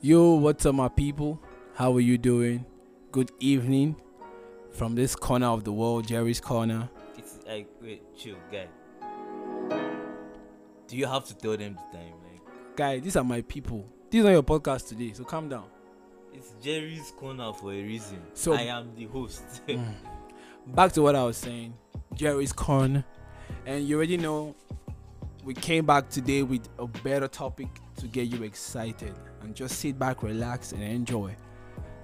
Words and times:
Yo, 0.00 0.34
what's 0.34 0.64
up, 0.64 0.74
my 0.74 0.88
people? 0.88 1.40
How 1.74 1.92
are 1.94 2.00
you 2.00 2.18
doing? 2.18 2.64
Good 3.10 3.32
evening 3.40 3.96
from 4.70 4.94
this 4.94 5.16
corner 5.16 5.46
of 5.46 5.64
the 5.64 5.72
world, 5.72 6.06
Jerry's 6.06 6.40
corner. 6.40 6.88
It's 7.16 7.40
like 7.46 7.68
wait, 7.82 8.02
chill, 8.16 8.36
guy. 8.52 8.68
Do 10.86 10.96
you 10.96 11.06
have 11.06 11.24
to 11.26 11.34
tell 11.36 11.56
them 11.56 11.74
the 11.74 11.96
time? 11.98 12.12
Like 12.22 12.76
Guy, 12.76 12.98
these 13.00 13.16
are 13.16 13.24
my 13.24 13.42
people. 13.42 13.86
This 14.10 14.20
is 14.20 14.24
not 14.24 14.30
your 14.30 14.42
podcast 14.42 14.88
today, 14.88 15.12
so 15.12 15.24
calm 15.24 15.48
down. 15.48 15.64
it's 16.32 16.54
Jerry's 16.62 17.12
corner 17.16 17.52
for 17.52 17.72
a 17.72 17.82
reason. 17.82 18.22
So- 18.34 18.52
I 18.52 18.62
am 18.62 18.94
the 18.96 19.06
host. 19.06 19.44
Mm. 19.68 19.94
Back 20.74 20.92
to 20.92 21.02
what 21.02 21.16
I 21.16 21.24
was 21.24 21.38
saying, 21.38 21.72
Jerry's 22.12 22.52
corner, 22.52 23.02
and 23.64 23.88
you 23.88 23.96
already 23.96 24.18
know 24.18 24.54
we 25.42 25.54
came 25.54 25.86
back 25.86 26.10
today 26.10 26.42
with 26.42 26.68
a 26.78 26.86
better 26.86 27.26
topic 27.26 27.68
to 27.96 28.06
get 28.06 28.28
you 28.28 28.42
excited 28.42 29.14
and 29.42 29.54
just 29.54 29.78
sit 29.78 29.98
back, 29.98 30.22
relax, 30.22 30.72
and 30.72 30.82
enjoy. 30.82 31.34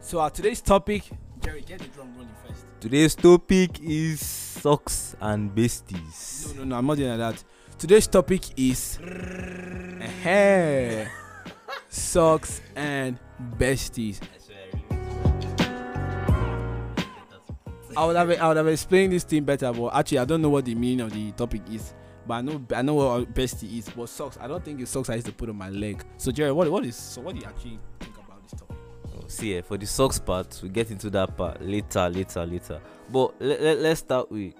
So, 0.01 0.21
our 0.21 0.31
today's 0.31 0.61
topic, 0.61 1.05
Jerry, 1.43 1.63
get 1.63 1.81
the 1.81 1.89
drum 1.89 2.13
rolling 2.15 2.35
first. 2.47 2.65
Today's 2.81 3.15
topic 3.15 3.81
is 3.83 4.25
socks 4.25 5.17
and 5.21 5.55
besties. 5.55 6.55
No, 6.55 6.61
no, 6.61 6.65
no, 6.65 6.77
I'm 6.77 6.87
not 6.87 6.97
doing 6.97 7.19
that. 7.19 7.43
Today's 7.79 8.07
topic 8.07 8.43
is 8.59 8.99
socks, 11.89 12.61
and 12.77 13.19
besties. 13.59 14.21
I 14.23 14.39
swear 14.39 14.59
I 14.59 14.77
really 17.87 17.97
I 17.97 18.05
would 18.07 18.17
have 18.17 18.31
I 18.31 18.49
would 18.49 18.57
have 18.57 18.69
explained 18.69 19.13
this 19.13 19.25
thing 19.25 19.45
better, 19.45 19.73
but 19.73 19.95
actually 19.95 20.19
I 20.19 20.25
don't 20.25 20.43
know 20.43 20.51
what 20.51 20.65
the 20.65 20.75
meaning 20.75 21.01
of 21.01 21.13
the 21.13 21.33
topic 21.33 21.63
is. 21.71 21.95
But 22.27 22.35
I 22.35 22.41
know 22.41 22.65
I 22.75 22.83
know 22.83 22.95
what 22.95 23.35
bestie 23.35 23.79
is. 23.79 23.89
But 23.89 24.09
socks, 24.09 24.39
I 24.41 24.47
don't 24.47 24.65
think 24.65 24.81
it's 24.81 24.91
socks 24.91 25.11
I 25.11 25.15
used 25.15 25.27
to 25.27 25.33
put 25.33 25.49
on 25.49 25.57
my 25.57 25.69
leg. 25.71 26.03
So 26.17 26.31
Jerry, 26.33 26.53
what 26.53 26.71
what 26.71 26.85
is 26.85 26.97
so 26.97 27.21
what 27.21 27.35
do 27.35 27.41
you 27.41 27.47
actually 27.47 27.79
think 28.01 28.17
about 28.17 28.43
this 28.43 28.53
topic? 28.59 28.77
Oh, 29.17 29.25
see, 29.29 29.57
eh, 29.57 29.63
for 29.63 29.77
the 29.77 29.87
socks 29.87 30.19
part, 30.19 30.59
we 30.63 30.69
get 30.69 30.91
into 30.91 31.11
that 31.11 31.37
part 31.37 31.61
later, 31.63 32.09
later, 32.09 32.45
later. 32.47 32.81
But 33.11 33.35
let, 33.41 33.61
let, 33.63 33.79
let's 33.79 34.01
start 34.01 34.31
with 34.33 34.55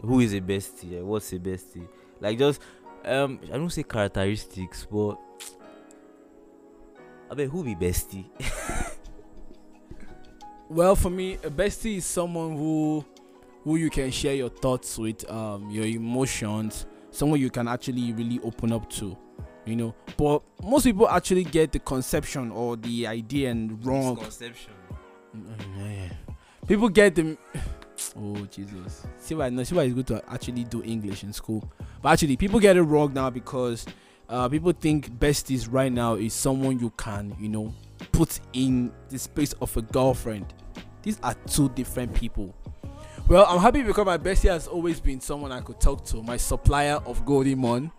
who 0.00 0.20
is 0.20 0.32
a 0.32 0.40
bestie? 0.40 0.98
eh, 0.98 1.02
What's 1.02 1.32
a 1.32 1.38
bestie? 1.38 1.86
Like 2.20 2.38
just 2.38 2.60
um, 3.04 3.38
I 3.44 3.56
don't 3.56 3.70
say 3.70 3.82
characteristics, 3.82 4.86
but 4.90 5.18
I 7.30 7.34
mean, 7.34 7.48
who 7.50 7.64
be 7.64 7.74
bestie? 7.74 8.24
Well, 10.68 10.96
for 10.96 11.10
me, 11.10 11.34
a 11.34 11.50
bestie 11.50 11.98
is 11.98 12.06
someone 12.06 12.56
who 12.56 13.04
who 13.64 13.76
you 13.76 13.90
can 13.90 14.10
share 14.10 14.34
your 14.34 14.48
thoughts 14.48 14.98
with, 14.98 15.28
um, 15.30 15.70
your 15.70 15.84
emotions, 15.86 16.86
someone 17.10 17.40
you 17.40 17.50
can 17.50 17.68
actually 17.68 18.12
really 18.12 18.40
open 18.42 18.72
up 18.72 18.88
to, 18.90 19.16
you 19.64 19.76
know. 19.76 19.94
But 20.16 20.42
most 20.62 20.84
people 20.84 21.08
actually 21.08 21.44
get 21.44 21.72
the 21.72 21.78
conception 21.78 22.50
or 22.50 22.76
the 22.76 23.06
idea 23.06 23.50
and 23.50 23.84
wrong. 23.84 24.16
Conception. 24.16 24.72
Mm, 25.36 26.10
People 26.66 26.88
get 26.88 27.14
them. 27.14 27.38
Oh 28.16 28.34
Jesus! 28.50 29.06
See 29.16 29.34
why? 29.34 29.48
No, 29.48 29.62
see 29.62 29.74
why 29.76 29.84
it's 29.84 29.94
good 29.94 30.08
to 30.08 30.22
actually 30.30 30.64
do 30.64 30.82
English 30.82 31.22
in 31.22 31.32
school. 31.32 31.70
But 32.02 32.10
actually, 32.10 32.36
people 32.36 32.58
get 32.58 32.76
it 32.76 32.82
wrong 32.82 33.14
now 33.14 33.30
because 33.30 33.86
uh, 34.28 34.48
people 34.48 34.72
think 34.72 35.08
besties 35.18 35.68
right 35.70 35.90
now 35.92 36.14
is 36.14 36.34
someone 36.34 36.80
you 36.80 36.90
can, 36.96 37.34
you 37.38 37.48
know, 37.48 37.72
put 38.10 38.40
in 38.54 38.92
the 39.08 39.18
space 39.18 39.52
of 39.62 39.74
a 39.76 39.82
girlfriend. 39.82 40.52
These 41.02 41.20
are 41.22 41.34
two 41.46 41.68
different 41.70 42.12
people. 42.12 42.54
Well, 43.32 43.46
I'm 43.48 43.60
happy 43.60 43.82
because 43.82 44.04
my 44.04 44.18
bestie 44.18 44.50
has 44.50 44.68
always 44.68 45.00
been 45.00 45.18
someone 45.18 45.52
I 45.52 45.62
could 45.62 45.80
talk 45.80 46.04
to. 46.08 46.22
My 46.22 46.36
supplier 46.36 47.00
of 47.06 47.24
Golden 47.24 47.60
Morn, 47.60 47.90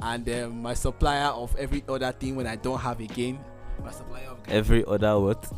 and 0.00 0.28
um, 0.28 0.62
my 0.62 0.72
supplier 0.72 1.30
of 1.30 1.56
every 1.56 1.82
other 1.88 2.12
thing 2.12 2.36
when 2.36 2.46
I 2.46 2.54
don't 2.54 2.78
have 2.78 3.00
again. 3.00 3.40
My 3.82 3.90
supplier 3.90 4.28
of 4.28 4.38
Every 4.46 4.84
other 4.84 5.18
what? 5.18 5.52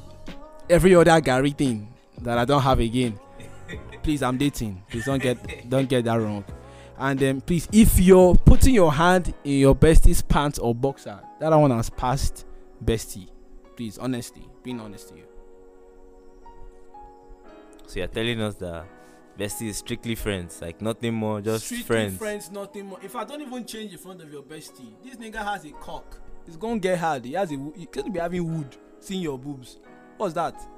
every 0.70 0.94
other 0.94 1.20
Gary 1.20 1.50
thing 1.50 1.92
that 2.22 2.38
I 2.38 2.46
don't 2.46 2.62
have 2.62 2.80
again. 2.80 3.20
please, 4.02 4.22
I'm 4.22 4.38
dating. 4.38 4.82
Please 4.88 5.04
don't 5.04 5.22
get 5.22 5.68
don't 5.68 5.86
get 5.86 6.06
that 6.06 6.14
wrong. 6.16 6.42
And 6.96 7.18
then 7.18 7.42
please, 7.42 7.68
if 7.72 8.00
you're 8.00 8.34
putting 8.34 8.72
your 8.72 8.90
hand 8.90 9.34
in 9.44 9.58
your 9.58 9.76
bestie's 9.76 10.22
pants 10.22 10.58
or 10.58 10.74
boxer, 10.74 11.20
that 11.40 11.54
one 11.54 11.72
has 11.72 11.90
passed 11.90 12.46
bestie. 12.82 13.28
Please, 13.76 13.98
honesty, 13.98 14.48
being 14.62 14.80
honest 14.80 15.10
to 15.10 15.16
you. 15.16 15.24
So 17.86 17.98
you're 17.98 18.08
telling 18.08 18.40
us 18.40 18.54
that 18.54 18.86
bestie 19.38 19.68
is 19.68 19.78
strictly 19.78 20.14
friends, 20.14 20.60
like 20.60 20.80
nothing 20.80 21.14
more, 21.14 21.40
just 21.40 21.66
friends. 21.84 22.16
friends, 22.18 22.50
nothing 22.50 22.86
more. 22.86 22.98
If 23.02 23.16
I 23.16 23.24
don't 23.24 23.40
even 23.40 23.64
change 23.64 23.92
in 23.92 23.98
front 23.98 24.22
of 24.22 24.32
your 24.32 24.42
bestie, 24.42 24.94
this 25.02 25.16
nigga 25.16 25.44
has 25.44 25.64
a 25.64 25.70
cock. 25.72 26.18
It's 26.46 26.56
gonna 26.56 26.78
get 26.78 26.98
hard. 26.98 27.24
He 27.24 27.32
has 27.32 27.50
a. 27.50 27.56
He 27.76 27.86
gonna 27.86 28.10
be 28.10 28.18
having 28.20 28.56
wood. 28.56 28.76
Seeing 29.00 29.22
your 29.22 29.38
boobs. 29.38 29.78
What's 30.16 30.34
that? 30.34 30.54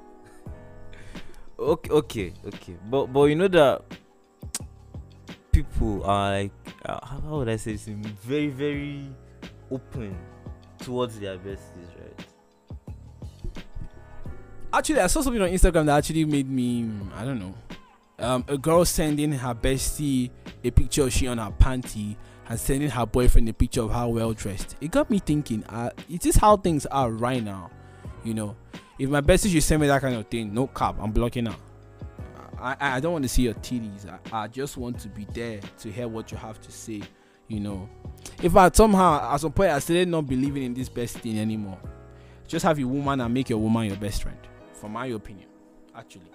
Okay, 1.59 1.89
okay, 1.89 2.33
okay. 2.45 2.75
But 2.87 3.07
but 3.07 3.23
you 3.23 3.35
know 3.35 3.47
that 3.47 3.81
people 5.51 6.03
are 6.03 6.31
like, 6.33 6.51
uh, 6.85 7.03
how 7.03 7.19
how 7.19 7.37
would 7.39 7.49
I 7.49 7.55
say 7.55 7.71
this? 7.71 7.87
Very 7.87 8.49
very 8.49 9.09
open 9.71 10.15
towards 10.77 11.19
their 11.19 11.35
besties, 11.39 11.89
right? 11.97 12.25
Actually, 14.71 14.99
I 14.99 15.07
saw 15.07 15.21
something 15.21 15.41
on 15.41 15.49
Instagram 15.49 15.87
that 15.87 15.97
actually 15.97 16.25
made 16.25 16.47
me, 16.47 16.87
I 17.15 17.25
don't 17.25 17.39
know. 17.39 17.55
Um, 18.19 18.43
a 18.47 18.57
girl 18.57 18.83
sending 18.83 19.31
her 19.31 19.53
bestie 19.53 20.31
a 20.63 20.71
picture 20.71 21.03
of 21.03 21.13
she 21.13 21.27
on 21.27 21.37
her 21.37 21.51
panty 21.51 22.15
and 22.49 22.59
sending 22.59 22.89
her 22.89 23.05
boyfriend 23.05 23.47
a 23.47 23.53
picture 23.53 23.81
of 23.81 23.91
her 23.91 24.07
well 24.07 24.33
dressed. 24.33 24.75
It 24.81 24.89
got 24.89 25.11
me 25.11 25.19
thinking, 25.19 25.63
uh, 25.65 25.91
is 26.09 26.21
this 26.21 26.35
how 26.35 26.57
things 26.57 26.87
are 26.87 27.11
right 27.11 27.43
now? 27.43 27.69
You 28.23 28.33
know, 28.33 28.55
if 28.97 29.07
my 29.09 29.21
bestie 29.21 29.51
should 29.51 29.61
send 29.61 29.81
me 29.81 29.87
that 29.87 30.01
kind 30.01 30.15
of 30.15 30.27
thing, 30.27 30.51
no 30.51 30.65
cap, 30.65 30.95
I'm 30.99 31.11
blocking 31.11 31.45
her. 31.45 31.55
I, 32.59 32.75
I 32.79 32.95
I 32.95 32.99
don't 32.99 33.13
want 33.13 33.23
to 33.23 33.29
see 33.29 33.43
your 33.43 33.53
titties. 33.53 34.09
I, 34.09 34.45
I 34.45 34.47
just 34.47 34.77
want 34.77 34.99
to 35.01 35.09
be 35.09 35.27
there 35.33 35.59
to 35.79 35.91
hear 35.91 36.07
what 36.07 36.31
you 36.31 36.37
have 36.37 36.59
to 36.61 36.71
say. 36.71 37.03
You 37.47 37.59
know, 37.59 37.87
if 38.41 38.55
I 38.55 38.71
somehow 38.73 39.31
at 39.31 39.37
some 39.37 39.51
point 39.51 39.69
I 39.69 39.77
started 39.77 40.07
not 40.07 40.25
believing 40.25 40.63
in 40.63 40.73
this 40.73 40.89
best 40.89 41.19
thing 41.19 41.37
anymore, 41.37 41.77
just 42.47 42.65
have 42.65 42.79
your 42.79 42.87
woman 42.87 43.21
and 43.21 43.31
make 43.31 43.49
your 43.49 43.59
woman 43.59 43.85
your 43.85 43.97
best 43.97 44.23
friend. 44.23 44.39
For 44.73 44.89
my 44.89 45.05
opinion, 45.05 45.47
actually, 45.95 46.31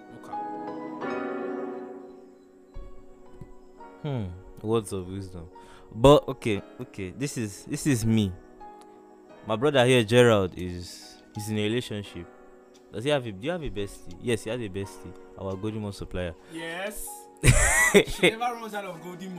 Hmm. 4.03 4.25
Words 4.61 4.93
of 4.93 5.07
wisdom. 5.07 5.47
But 5.93 6.27
okay, 6.27 6.61
okay. 6.81 7.13
This 7.17 7.37
is 7.37 7.65
this 7.65 7.87
is 7.87 8.05
me. 8.05 8.31
My 9.47 9.55
brother 9.55 9.85
here, 9.85 10.03
Gerald, 10.03 10.53
is 10.57 11.15
is 11.35 11.49
in 11.49 11.57
a 11.57 11.63
relationship. 11.63 12.27
Does 12.91 13.03
he 13.03 13.09
have 13.09 13.25
a 13.25 13.31
do 13.31 13.45
you 13.45 13.51
have 13.51 13.63
a 13.63 13.69
bestie? 13.69 14.15
Yes, 14.21 14.43
he 14.43 14.49
has 14.49 14.59
a 14.59 14.69
bestie. 14.69 15.13
Our 15.39 15.55
Golden 15.55 15.81
Morn 15.81 15.93
supplier. 15.93 16.35
Yes. 16.51 17.07
she 18.07 18.29
never 18.29 18.55
runs 18.55 18.73
out 18.73 18.85
of 18.85 19.01
golden. 19.01 19.35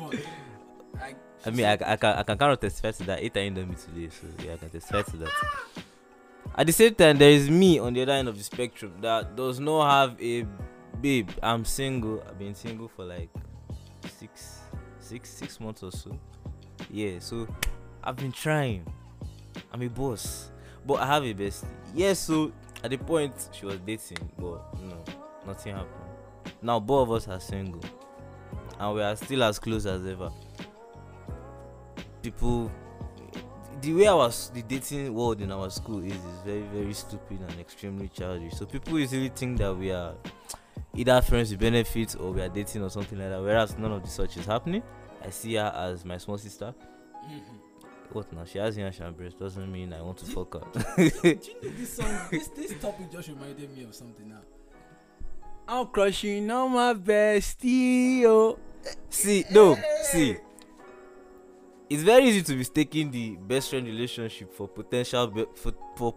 Like, 1.01 1.17
I 1.45 1.51
mean, 1.51 1.65
I, 1.65 1.73
I 1.73 1.97
can 1.97 2.17
I 2.17 2.23
can 2.23 2.39
kind 2.39 2.53
of 2.53 2.61
testify 2.61 2.91
to 2.93 3.05
that. 3.05 3.23
Eight 3.23 3.37
in 3.37 3.55
me 3.55 3.75
today, 3.75 4.09
so 4.09 4.27
yeah, 4.45 4.55
I 4.55 4.57
can 4.57 4.71
testify 4.71 5.03
to 5.03 5.17
that. 5.19 5.33
At 6.57 6.67
the 6.67 6.73
same 6.73 6.95
time, 6.95 7.19
there 7.19 7.31
is 7.31 7.51
me 7.51 7.79
on 7.79 7.95
the 7.95 8.03
other 8.03 8.13
end 8.13 8.29
of 8.29 8.37
the 8.37 8.45
spectrum 8.45 8.93
that 9.01 9.35
does 9.35 9.59
not 9.61 9.91
have 9.91 10.21
a 10.23 10.47
babe. 11.01 11.31
I'm 11.43 11.65
single. 11.65 12.23
I've 12.29 12.39
been 12.39 12.55
single 12.55 12.89
for 12.89 13.05
like 13.05 13.31
six, 14.09 14.61
six, 14.99 15.31
six 15.31 15.61
months 15.61 15.83
or 15.83 15.93
so. 15.93 16.19
Yeah, 16.91 17.19
so 17.19 17.49
I've 18.03 18.17
been 18.17 18.33
trying. 18.33 18.87
I'm 19.73 19.83
a 19.83 19.89
boss, 19.89 20.51
but 20.87 20.95
I 20.95 21.07
have 21.07 21.25
a 21.25 21.35
bestie. 21.35 21.67
Yes, 21.95 22.19
so 22.19 22.53
at 22.83 22.91
the 22.91 22.99
point 22.99 23.49
she 23.53 23.67
was 23.67 23.79
dating, 23.81 24.31
but 24.39 24.63
no, 24.83 25.05
nothing 25.47 25.75
happened. 25.75 25.91
Now 26.63 26.81
both 26.81 27.09
of 27.09 27.15
us 27.15 27.29
are 27.29 27.41
single, 27.41 27.83
and 28.79 28.95
we 28.95 29.03
are 29.03 29.17
still 29.17 29.43
as 29.43 29.59
close 29.59 29.87
as 29.87 30.05
ever 30.07 30.31
people 32.25 32.73
the 33.83 33.93
way 33.93 34.07
our 34.07 34.31
the 34.55 34.63
dating 34.63 35.13
world 35.13 35.43
in 35.43 35.53
our 35.53 35.69
school 35.69 36.03
is 36.03 36.15
is 36.15 36.41
very 36.43 36.63
very 36.73 36.95
stupid 36.95 37.39
and 37.39 37.61
extremely 37.61 38.09
childish 38.09 38.55
so 38.55 38.65
people 38.65 38.99
usually 38.99 39.29
think 39.29 39.59
that 39.59 39.77
we 39.77 39.93
are 39.93 40.15
either 40.97 41.21
friends 41.23 41.51
with 41.51 41.61
benefits 41.61 42.15
or 42.15 42.33
we 42.33 42.41
are 42.41 42.49
dating 42.49 42.83
or 42.83 42.91
something 42.91 43.19
like 43.19 43.29
that 43.29 43.41
whereas 43.41 43.77
none 43.79 43.93
of 43.93 44.03
the 44.03 44.09
such 44.09 44.37
is 44.37 44.47
happening 44.47 44.83
i 45.25 45.31
see 45.31 45.55
her 45.55 45.73
as 45.75 46.05
my 46.05 46.17
small 46.19 46.39
sister 46.39 46.75
mm-hmm. 47.25 47.87
what 48.13 48.33
now 48.33 48.45
she 48.45 48.59
has 48.59 48.77
yansh 48.77 49.01
and 49.01 49.17
breast 49.17 49.39
doesn't 49.39 49.71
mean 49.71 49.93
i 49.93 50.01
want 50.01 50.19
to 50.19 50.27
fuck 50.27 50.55
her 50.55 50.83
Do 50.97 51.03
you 51.03 51.11
know 51.63 51.71
this 51.77 51.95
song? 51.95 52.29
This 52.31 52.49
this 52.49 52.75
topic 52.81 53.11
just 53.11 53.29
reminded 53.29 53.77
me 53.77 53.85
of 53.85 53.95
something 53.95 54.29
now. 54.29 54.41
I'm 55.67 55.87
crushing 55.87 56.51
on 56.51 56.73
my 56.73 56.95
bestie. 56.95 58.25
Oh. 58.25 58.59
see 59.09 59.45
no 59.51 59.79
see 60.03 60.37
it's 61.89 62.03
very 62.03 62.25
easy 62.25 62.43
to 62.43 62.55
mistaking 62.55 63.11
the 63.11 63.37
best 63.37 63.71
friend 63.71 63.87
relationship 63.87 64.53
for 64.53 64.69
potential 64.69 65.27
be- 65.27 65.47
for, 65.55 65.73
for 65.97 66.15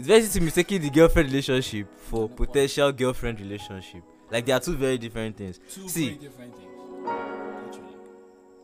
it's 0.00 0.06
very 0.06 0.20
easy 0.20 0.38
to 0.38 0.44
mistaking 0.46 0.80
the 0.80 0.88
girlfriend 0.88 1.28
relationship 1.28 1.86
for 1.98 2.26
potential 2.26 2.90
girlfriend 2.90 3.38
relationship 3.38 4.02
like 4.30 4.46
they 4.46 4.52
are 4.52 4.60
two 4.60 4.74
very 4.74 4.96
different 4.96 5.36
things 5.36 5.60
Two 5.70 5.86
See. 5.88 6.06
very 6.14 6.18
different 6.18 6.54
things. 6.56 6.70
Literally. 7.04 7.94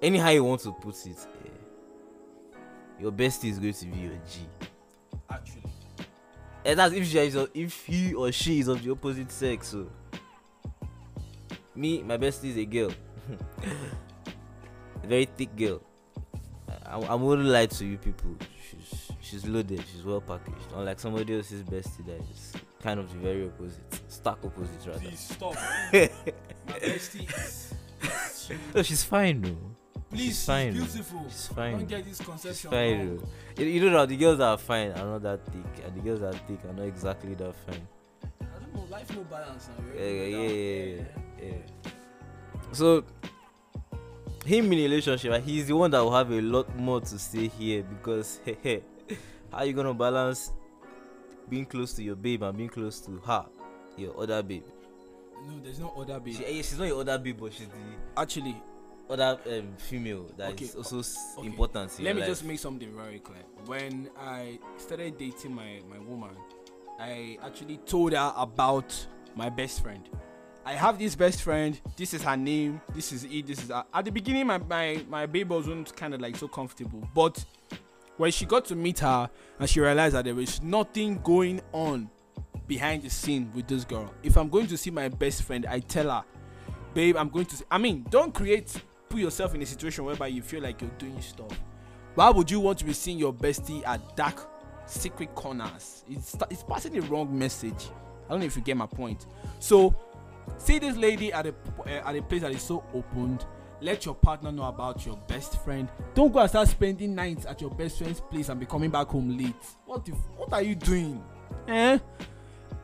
anyhow 0.00 0.30
you 0.30 0.42
want 0.44 0.62
to 0.62 0.72
put 0.72 0.94
it 1.06 1.18
eh, 1.44 1.50
your 2.98 3.12
bestie 3.12 3.50
is 3.50 3.58
going 3.58 3.74
to 3.74 3.84
be 3.84 3.98
your 3.98 4.12
g 4.12 4.46
Actually, 5.28 5.62
And 6.64 6.78
that's 6.78 6.94
if 6.94 7.06
she 7.06 7.18
is 7.18 7.34
of- 7.34 7.50
if 7.52 7.84
he 7.84 8.14
or 8.14 8.32
she 8.32 8.60
is 8.60 8.68
of 8.68 8.82
the 8.82 8.90
opposite 8.92 9.30
sex. 9.30 9.68
So 9.68 9.88
me, 11.74 12.02
my 12.02 12.16
bestie 12.16 12.50
is 12.50 12.56
a 12.56 12.64
girl, 12.64 12.90
a 15.02 15.06
very 15.06 15.26
thick 15.26 15.54
girl. 15.54 15.82
I, 16.86 16.98
I 16.98 17.14
wouldn't 17.14 17.48
lie 17.48 17.66
to 17.66 17.84
you 17.84 17.98
people. 17.98 18.34
She's 18.70 19.05
she's 19.30 19.46
loaded. 19.46 19.82
She's 19.92 20.02
well 20.04 20.20
packaged. 20.20 20.72
Unlike 20.74 21.00
somebody 21.00 21.34
else's 21.36 21.62
bestie 21.62 22.04
that 22.06 22.20
is 22.32 22.52
kind 22.82 23.00
of 23.00 23.10
the 23.12 23.18
very 23.18 23.46
opposite, 23.46 24.00
stark 24.08 24.38
opposite 24.44 24.86
rather. 24.86 25.00
please 25.00 25.18
stop. 25.20 25.54
My 25.92 26.78
bestie 26.80 27.28
is. 27.38 27.72
No, 28.74 28.82
she's 28.82 29.02
fine 29.02 29.40
though. 29.42 29.56
Please, 30.08 30.20
she's 30.26 30.36
she's 30.36 30.46
fine. 30.46 30.72
beautiful. 30.72 31.24
She's 31.28 31.48
Don't 31.48 31.56
fine. 31.56 31.86
get 31.86 32.04
this 32.04 32.18
She's 32.42 32.60
fine. 32.62 32.98
wrong. 33.08 33.28
though. 33.56 33.62
You, 33.64 33.68
you 33.70 33.90
know 33.90 34.06
the 34.06 34.16
girls 34.16 34.38
that 34.38 34.44
are 34.46 34.58
fine 34.58 34.92
are 34.92 35.04
not 35.04 35.22
that 35.22 35.44
thick, 35.46 35.84
and 35.84 35.96
the 35.96 36.00
girls 36.00 36.20
that 36.20 36.34
are 36.34 36.38
thick 36.46 36.64
are 36.64 36.72
not 36.72 36.84
exactly 36.86 37.34
that 37.34 37.54
fine. 37.66 37.88
I 38.40 38.44
don't 38.60 38.74
know. 38.74 38.84
Life 38.88 39.10
no 39.16 39.22
balance 39.24 39.68
now. 39.76 39.84
Yeah, 39.98 40.10
yeah, 40.10 40.24
yeah, 40.26 40.52
yeah, 40.54 41.02
yeah. 41.42 41.90
So 42.70 43.02
him 44.44 44.66
in 44.72 44.78
a 44.78 44.82
relationship, 44.82 45.42
he's 45.42 45.66
the 45.66 45.74
one 45.76 45.90
that 45.90 45.98
will 46.04 46.14
have 46.14 46.30
a 46.30 46.40
lot 46.40 46.74
more 46.76 47.00
to 47.00 47.18
say 47.18 47.48
here 47.48 47.82
because 47.82 48.38
how 49.52 49.62
you 49.62 49.72
gonna 49.72 49.94
balance 49.94 50.52
being 51.48 51.64
close 51.66 51.92
to 51.94 52.02
your 52.02 52.16
babe 52.16 52.42
and 52.42 52.56
being 52.56 52.68
close 52.68 53.00
to 53.00 53.12
her, 53.26 53.46
your 53.96 54.18
other 54.20 54.42
babe? 54.42 54.64
No, 55.46 55.60
there's 55.62 55.78
no 55.78 55.90
other 55.96 56.18
baby. 56.18 56.34
She, 56.38 56.44
eh, 56.44 56.56
she's 56.62 56.78
not 56.78 56.86
your 56.88 57.00
other 57.00 57.18
babe, 57.18 57.36
but 57.38 57.52
she's 57.52 57.68
the 57.68 58.20
Actually, 58.20 58.56
other 59.08 59.38
um, 59.46 59.68
female 59.78 60.26
that 60.36 60.60
is 60.60 60.70
Okay, 60.74 60.78
also 60.78 61.38
okay. 61.38 61.46
important. 61.46 62.00
let 62.00 62.14
me 62.16 62.20
life. 62.22 62.30
just 62.30 62.44
make 62.44 62.58
something 62.58 62.90
very 62.96 63.20
clear. 63.20 63.42
When 63.66 64.10
I 64.18 64.58
started 64.78 65.16
dating 65.18 65.54
my 65.54 65.80
my 65.88 65.98
woman, 66.00 66.30
I 66.98 67.38
actually 67.44 67.76
told 67.78 68.12
her 68.14 68.32
about 68.36 69.06
my 69.36 69.48
best 69.48 69.82
friend. 69.82 70.08
I 70.64 70.72
have 70.72 70.98
this 70.98 71.14
best 71.14 71.42
friend. 71.42 71.78
This 71.96 72.12
is 72.14 72.22
her 72.24 72.36
name. 72.36 72.80
This 72.92 73.12
is 73.12 73.22
it. 73.24 73.46
This 73.46 73.62
is 73.62 73.68
her. 73.68 73.84
At 73.94 74.06
the 74.06 74.10
beginning, 74.10 74.46
my 74.48 74.58
my 74.58 75.04
my 75.08 75.26
babe 75.26 75.50
wasn't 75.50 75.94
kind 75.94 76.12
of 76.14 76.20
like 76.20 76.34
so 76.34 76.48
comfortable, 76.48 77.08
but 77.14 77.44
when 78.16 78.30
she 78.30 78.46
got 78.46 78.64
to 78.66 78.76
meet 78.76 79.00
her 79.00 79.30
and 79.58 79.68
she 79.68 79.80
realized 79.80 80.14
that 80.14 80.24
there 80.24 80.34
was 80.34 80.62
nothing 80.62 81.20
going 81.22 81.60
on 81.72 82.10
behind 82.66 83.02
the 83.02 83.10
scene 83.10 83.50
with 83.54 83.66
this 83.66 83.84
girl. 83.84 84.12
If 84.22 84.36
I'm 84.36 84.48
going 84.48 84.66
to 84.68 84.76
see 84.76 84.90
my 84.90 85.08
best 85.08 85.42
friend, 85.42 85.66
I 85.66 85.80
tell 85.80 86.10
her, 86.10 86.24
babe, 86.94 87.16
I'm 87.16 87.28
going 87.28 87.46
to. 87.46 87.56
See, 87.56 87.64
I 87.70 87.78
mean, 87.78 88.06
don't 88.10 88.34
create 88.34 88.82
put 89.08 89.20
yourself 89.20 89.54
in 89.54 89.62
a 89.62 89.66
situation 89.66 90.04
whereby 90.04 90.28
you 90.28 90.42
feel 90.42 90.62
like 90.62 90.80
you're 90.80 90.90
doing 90.98 91.20
stuff. 91.20 91.60
Why 92.14 92.30
would 92.30 92.50
you 92.50 92.60
want 92.60 92.78
to 92.78 92.84
be 92.84 92.92
seeing 92.92 93.18
your 93.18 93.32
bestie 93.32 93.86
at 93.86 94.16
dark, 94.16 94.48
secret 94.86 95.34
corners? 95.34 96.04
It's 96.08 96.36
it's 96.50 96.62
passing 96.62 96.92
the 96.92 97.00
wrong 97.02 97.36
message. 97.36 97.90
I 98.26 98.30
don't 98.30 98.40
know 98.40 98.46
if 98.46 98.56
you 98.56 98.62
get 98.62 98.76
my 98.76 98.86
point. 98.86 99.26
So, 99.58 99.94
see 100.58 100.78
this 100.78 100.96
lady 100.96 101.32
at 101.32 101.46
a 101.46 101.54
uh, 101.80 101.88
at 101.88 102.16
a 102.16 102.22
place 102.22 102.42
that 102.42 102.52
is 102.52 102.62
so 102.62 102.82
opened. 102.94 103.44
Let 103.80 104.04
your 104.06 104.14
partner 104.14 104.50
know 104.52 104.64
about 104.64 105.04
your 105.04 105.16
best 105.28 105.62
friend. 105.62 105.88
Don't 106.14 106.32
go 106.32 106.38
and 106.40 106.48
start 106.48 106.68
spending 106.68 107.14
nights 107.14 107.44
at 107.44 107.60
your 107.60 107.70
best 107.70 107.98
friend's 107.98 108.20
place 108.20 108.48
and 108.48 108.58
be 108.58 108.66
coming 108.66 108.90
back 108.90 109.08
home 109.08 109.36
late. 109.36 109.54
What 109.84 110.04
the, 110.04 110.12
what 110.12 110.52
are 110.52 110.62
you 110.62 110.74
doing? 110.74 111.22
Eh? 111.68 111.98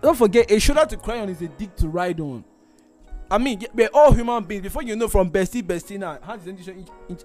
Don't 0.02 0.16
forget, 0.16 0.50
a 0.50 0.58
shoulder 0.60 0.84
to 0.86 0.96
cry 0.96 1.20
on 1.20 1.28
is 1.28 1.40
a 1.40 1.48
dick 1.48 1.76
to 1.76 1.88
ride 1.88 2.20
on. 2.20 2.44
I 3.30 3.38
mean, 3.38 3.62
we're 3.72 3.88
all 3.94 4.12
human 4.12 4.44
beings. 4.44 4.62
Before 4.62 4.82
you 4.82 4.94
know, 4.96 5.08
from 5.08 5.30
bestie, 5.30 5.62
bestie 5.62 5.98
now, 5.98 6.18
how 6.22 6.36
does 6.36 6.46
inch, 6.46 6.68
inch, 7.08 7.22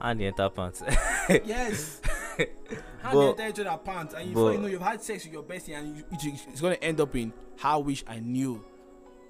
and 0.00 0.20
the 0.20 0.26
enter 0.26 0.48
pants. 0.50 0.82
Yes. 1.44 2.00
How 3.02 3.12
But- 3.12 3.36
they 3.38 3.44
enter 3.44 3.62
each 3.62 3.66
other 3.66 3.78
pants, 3.82 4.14
and 4.14 4.28
before 4.28 4.50
you 4.52 4.58
but- 4.58 4.62
know, 4.62 4.68
you've 4.68 4.82
had 4.82 5.02
sex 5.02 5.24
with 5.24 5.32
your 5.32 5.42
bestie, 5.42 5.74
and 5.78 5.96
you, 5.96 6.04
it- 6.10 6.40
it's 6.48 6.60
gonna 6.60 6.74
end 6.82 7.00
up 7.00 7.14
in 7.16 7.32
how 7.58 7.80
wish 7.80 8.04
I 8.06 8.18
knew. 8.18 8.62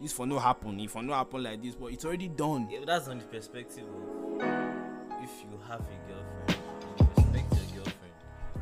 This 0.01 0.13
for 0.13 0.27
no 0.27 0.39
happen. 0.39 0.81
If 0.81 0.93
for 0.93 1.03
no 1.03 1.13
happen 1.13 1.43
like 1.43 1.63
this, 1.63 1.75
but 1.75 1.93
it's 1.93 2.05
already 2.05 2.29
done. 2.29 2.69
Yeah, 2.71 2.79
but 2.81 2.87
that's 2.87 3.09
on 3.09 3.19
the 3.19 3.25
perspective 3.27 3.85
of 3.85 4.43
if 5.23 5.31
you 5.43 5.61
have 5.69 5.81
a 5.81 6.09
girlfriend, 6.09 6.57
you 6.99 7.07
respect 7.17 7.53
your 7.53 7.85
girlfriend. 7.85 8.13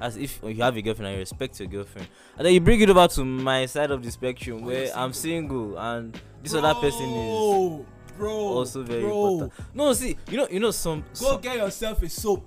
As 0.00 0.16
if 0.16 0.40
you 0.42 0.62
have 0.62 0.76
a 0.76 0.82
girlfriend 0.82 1.06
and 1.08 1.14
you 1.14 1.20
respect 1.20 1.60
your 1.60 1.68
girlfriend, 1.68 2.08
and 2.36 2.46
then 2.46 2.54
you 2.54 2.60
bring 2.60 2.80
it 2.80 2.90
over 2.90 3.06
to 3.06 3.24
my 3.24 3.66
side 3.66 3.90
of 3.92 4.02
the 4.02 4.10
spectrum 4.10 4.60
Oh, 4.62 4.66
where 4.66 4.86
you're 4.86 4.96
I'm 4.96 5.12
single 5.12 5.78
and 5.78 6.20
this 6.42 6.54
other 6.54 6.74
person 6.74 7.04
is 7.06 7.08
Bro, 7.08 7.86
bro, 8.16 8.30
also 8.32 8.82
very 8.82 9.02
bro. 9.02 9.32
important. 9.32 9.52
No, 9.74 9.92
see, 9.92 10.16
you 10.28 10.38
know, 10.38 10.48
you 10.50 10.58
know 10.58 10.72
some. 10.72 11.02
Go 11.20 11.32
some 11.32 11.40
get 11.40 11.56
yourself 11.56 12.02
a 12.02 12.08
soap. 12.08 12.44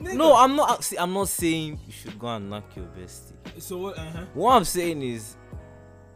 No, 0.00 0.36
I'm 0.36 0.54
not. 0.54 0.84
See, 0.84 0.96
I'm 0.96 1.12
not 1.12 1.26
saying 1.26 1.80
you 1.84 1.92
should 1.92 2.16
go 2.16 2.28
and 2.28 2.48
knock 2.48 2.76
your 2.76 2.86
bestie. 2.86 3.32
So 3.58 3.78
what? 3.78 3.98
Uh 3.98 4.04
huh. 4.04 4.24
What 4.34 4.52
I'm 4.56 4.64
saying 4.64 5.02
is, 5.02 5.36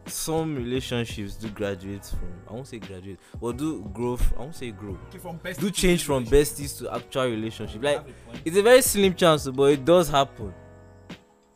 some 0.05 0.55
relationships 0.55 1.35
do 1.35 1.49
graduate 1.49 2.05
from. 2.05 2.33
I 2.49 2.53
won't 2.53 2.67
say 2.67 2.79
graduate, 2.79 3.19
but 3.39 3.57
do 3.57 3.81
grow. 3.93 4.17
From, 4.17 4.37
I 4.37 4.41
won't 4.41 4.55
say 4.55 4.71
grow. 4.71 4.97
Okay, 5.09 5.19
from. 5.19 5.39
Do 5.59 5.69
change 5.69 6.03
from 6.03 6.25
besties 6.25 6.77
to 6.79 6.93
actual 6.93 7.25
relationship. 7.25 7.83
Like 7.83 7.97
a 7.97 8.05
it's 8.45 8.57
a 8.57 8.61
very 8.63 8.81
slim 8.81 9.13
chance 9.13 9.47
but 9.47 9.63
it 9.71 9.85
does 9.85 10.09
happen 10.09 10.53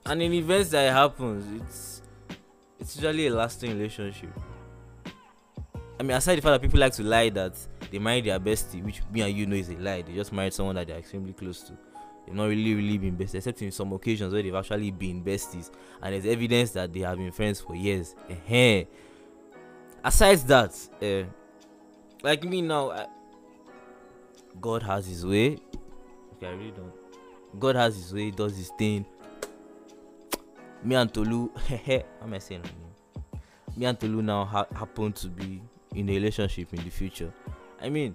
and 0.05 0.21
in 0.21 0.33
events 0.33 0.69
that 0.69 0.87
it 0.87 0.91
happens 0.93 1.61
it's 1.61 2.01
it's 2.79 2.95
usually 2.95 3.27
a 3.27 3.33
lasting 3.33 3.71
relationship 3.71 4.29
i 5.99 6.03
mean 6.03 6.11
aside 6.15 6.37
the 6.37 6.41
fact 6.41 6.53
that 6.53 6.61
people 6.61 6.79
like 6.79 6.93
to 6.93 7.03
lie 7.03 7.29
that 7.29 7.57
they 7.91 7.97
married 7.97 8.25
their 8.25 8.39
bestie 8.39 8.83
which 8.83 9.01
me 9.11 9.21
and 9.21 9.35
you 9.35 9.45
know 9.45 9.55
is 9.55 9.69
a 9.69 9.75
lie 9.77 10.01
they 10.01 10.13
just 10.13 10.31
married 10.31 10.53
someone 10.53 10.75
that 10.75 10.87
they're 10.87 10.97
extremely 10.97 11.33
close 11.33 11.61
to 11.61 11.73
they've 12.25 12.35
not 12.35 12.45
really 12.45 12.73
really 12.75 12.97
been 12.97 13.15
besties 13.17 13.35
except 13.35 13.61
in 13.61 13.71
some 13.71 13.91
occasions 13.93 14.33
where 14.33 14.41
they've 14.43 14.55
actually 14.55 14.91
been 14.91 15.23
besties. 15.23 15.69
And 16.01 16.13
there's 16.13 16.25
evidence 16.25 16.71
that 16.71 16.91
they 16.93 17.01
have 17.01 17.17
been 17.17 17.31
friends 17.31 17.59
for 17.61 17.75
years. 17.75 18.15
Ehen. 18.29 18.87
aside 20.03 20.39
that 20.39 20.71
uh, 21.01 21.23
like 22.23 22.43
me 22.43 22.61
now 22.61 22.91
I, 22.91 23.07
god 24.61 24.83
has 24.83 25.07
his 25.07 25.25
way. 25.25 25.57
Okay 26.35 26.47
i 26.47 26.51
really 26.51 26.71
don't 26.71 26.93
god 27.59 27.75
has 27.75 27.95
his 27.95 28.13
way 28.13 28.31
does 28.31 28.55
his 28.57 28.69
thing. 28.77 29.05
Me 30.83 30.95
and 30.95 31.11
tolu 31.13 31.49
how 31.55 32.01
am 32.23 32.33
i 32.33 32.39
saying 32.39 32.61
me 33.75 33.85
and 33.85 33.99
tolu 33.99 34.21
now 34.21 34.45
ha- 34.45 34.67
happen 34.73 35.11
to 35.13 35.27
be 35.27 35.61
in 35.93 36.09
a 36.09 36.13
relationship 36.13 36.73
in 36.73 36.83
the 36.83 36.89
future. 36.89 37.31
I 37.81 37.89
mean 37.89 38.13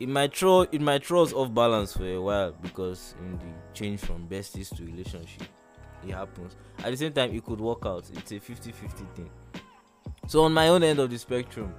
it 0.00 0.08
might 0.08 0.34
throw 0.34 0.62
it 0.62 0.80
might 0.80 1.04
throw 1.04 1.22
us 1.22 1.32
off 1.32 1.52
balance 1.52 1.92
for 1.92 2.06
a 2.06 2.20
while 2.20 2.52
because 2.62 3.14
in 3.20 3.38
the 3.38 3.74
change 3.74 4.00
from 4.00 4.26
besties 4.26 4.74
to 4.74 4.84
relationship 4.84 5.46
it 6.02 6.12
happens. 6.12 6.56
At 6.78 6.90
the 6.92 6.96
same 6.96 7.12
time 7.12 7.34
it 7.34 7.44
could 7.44 7.60
work 7.60 7.84
out. 7.84 8.08
It's 8.14 8.32
a 8.32 8.40
50 8.40 8.72
50 8.72 9.04
thing. 9.14 9.30
So 10.26 10.44
on 10.44 10.54
my 10.54 10.68
own 10.68 10.82
end 10.82 10.98
of 10.98 11.10
the 11.10 11.18
spectrum 11.18 11.74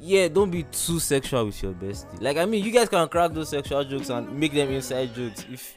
yeah 0.00 0.26
don't 0.28 0.50
be 0.50 0.64
too 0.64 0.98
sexual 1.00 1.46
with 1.46 1.62
your 1.62 1.72
bestie. 1.72 2.20
Like 2.20 2.36
i 2.36 2.44
mean 2.44 2.62
you 2.62 2.70
guys 2.70 2.88
can 2.90 3.08
crack 3.08 3.32
those 3.32 3.48
sexual 3.48 3.82
jokes 3.84 4.10
and 4.10 4.38
make 4.38 4.52
them 4.52 4.70
inside 4.70 5.14
jokes. 5.14 5.46
If 5.50 5.74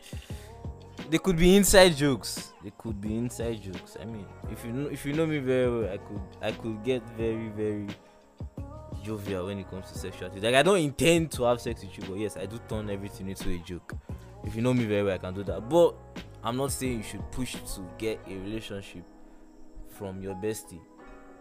they 1.09 1.17
could 1.17 1.37
be 1.37 1.55
inside 1.55 1.95
jokes. 1.95 2.51
They 2.61 2.71
could 2.77 2.99
be 2.99 3.15
inside 3.15 3.61
jokes. 3.61 3.95
I 4.01 4.03
mean 4.03 4.25
if 4.51 4.65
you 4.65 4.73
know 4.73 4.89
if 4.89 5.05
you 5.05 5.13
know 5.13 5.25
me 5.25 5.39
very 5.39 5.71
well 5.71 5.89
i 5.93 5.97
could 5.97 6.21
i 6.41 6.51
could 6.51 6.83
get 6.83 7.01
very 7.17 7.47
very 7.55 7.87
jovial 9.03 9.45
when 9.47 9.59
it 9.59 9.69
comes 9.69 9.91
to 9.91 9.97
sexuality 9.97 10.39
like 10.39 10.55
i 10.55 10.63
don't 10.63 10.79
intend 10.79 11.31
to 11.31 11.43
have 11.43 11.59
sex 11.61 11.81
with 11.83 11.97
you 11.97 12.03
but 12.07 12.17
yes 12.19 12.37
i 12.37 12.45
do 12.45 12.59
turn 12.69 12.89
everything 12.89 13.29
into 13.29 13.49
a 13.49 13.57
joke. 13.59 13.93
If 14.45 14.55
you 14.55 14.61
know 14.61 14.73
me 14.73 14.85
very 14.85 15.03
well 15.03 15.13
i 15.15 15.17
can 15.17 15.33
do 15.33 15.43
that. 15.43 15.67
But 15.69 15.95
i'm 16.43 16.57
not 16.57 16.71
saying 16.71 16.97
you 16.97 17.03
should 17.03 17.31
push 17.31 17.53
to 17.53 17.81
get 17.97 18.19
a 18.27 18.33
relationship 18.35 19.03
from 19.89 20.21
your 20.21 20.35
bestie. 20.35 20.79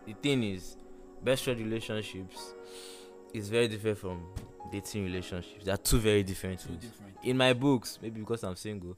The 0.06 0.14
thing 0.14 0.42
is 0.42 0.76
best 1.22 1.44
friend 1.44 1.58
relationships 1.60 2.54
is 3.32 3.48
very 3.48 3.68
different 3.68 3.98
from 3.98 4.22
dating 4.72 5.04
relationships. 5.04 5.64
They 5.64 5.70
are 5.72 5.76
two 5.76 5.98
very 5.98 6.22
different 6.22 6.60
things. 6.60 6.84
in 7.22 7.36
my 7.36 7.52
books 7.52 7.98
maybe 8.02 8.20
because 8.20 8.44
i'm 8.44 8.54
single 8.56 8.96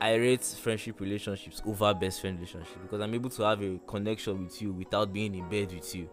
i 0.00 0.14
rate 0.14 0.42
friendship 0.44 1.00
relationships 1.00 1.62
over 1.66 1.92
best 1.94 2.20
friend 2.20 2.36
relationship 2.38 2.80
because 2.82 3.00
i'm 3.00 3.12
able 3.14 3.30
to 3.30 3.42
have 3.42 3.60
a 3.62 3.78
connection 3.86 4.42
with 4.44 4.60
you 4.62 4.72
without 4.72 5.12
being 5.12 5.34
in 5.34 5.48
bed 5.48 5.72
with 5.72 5.94
you 5.94 6.08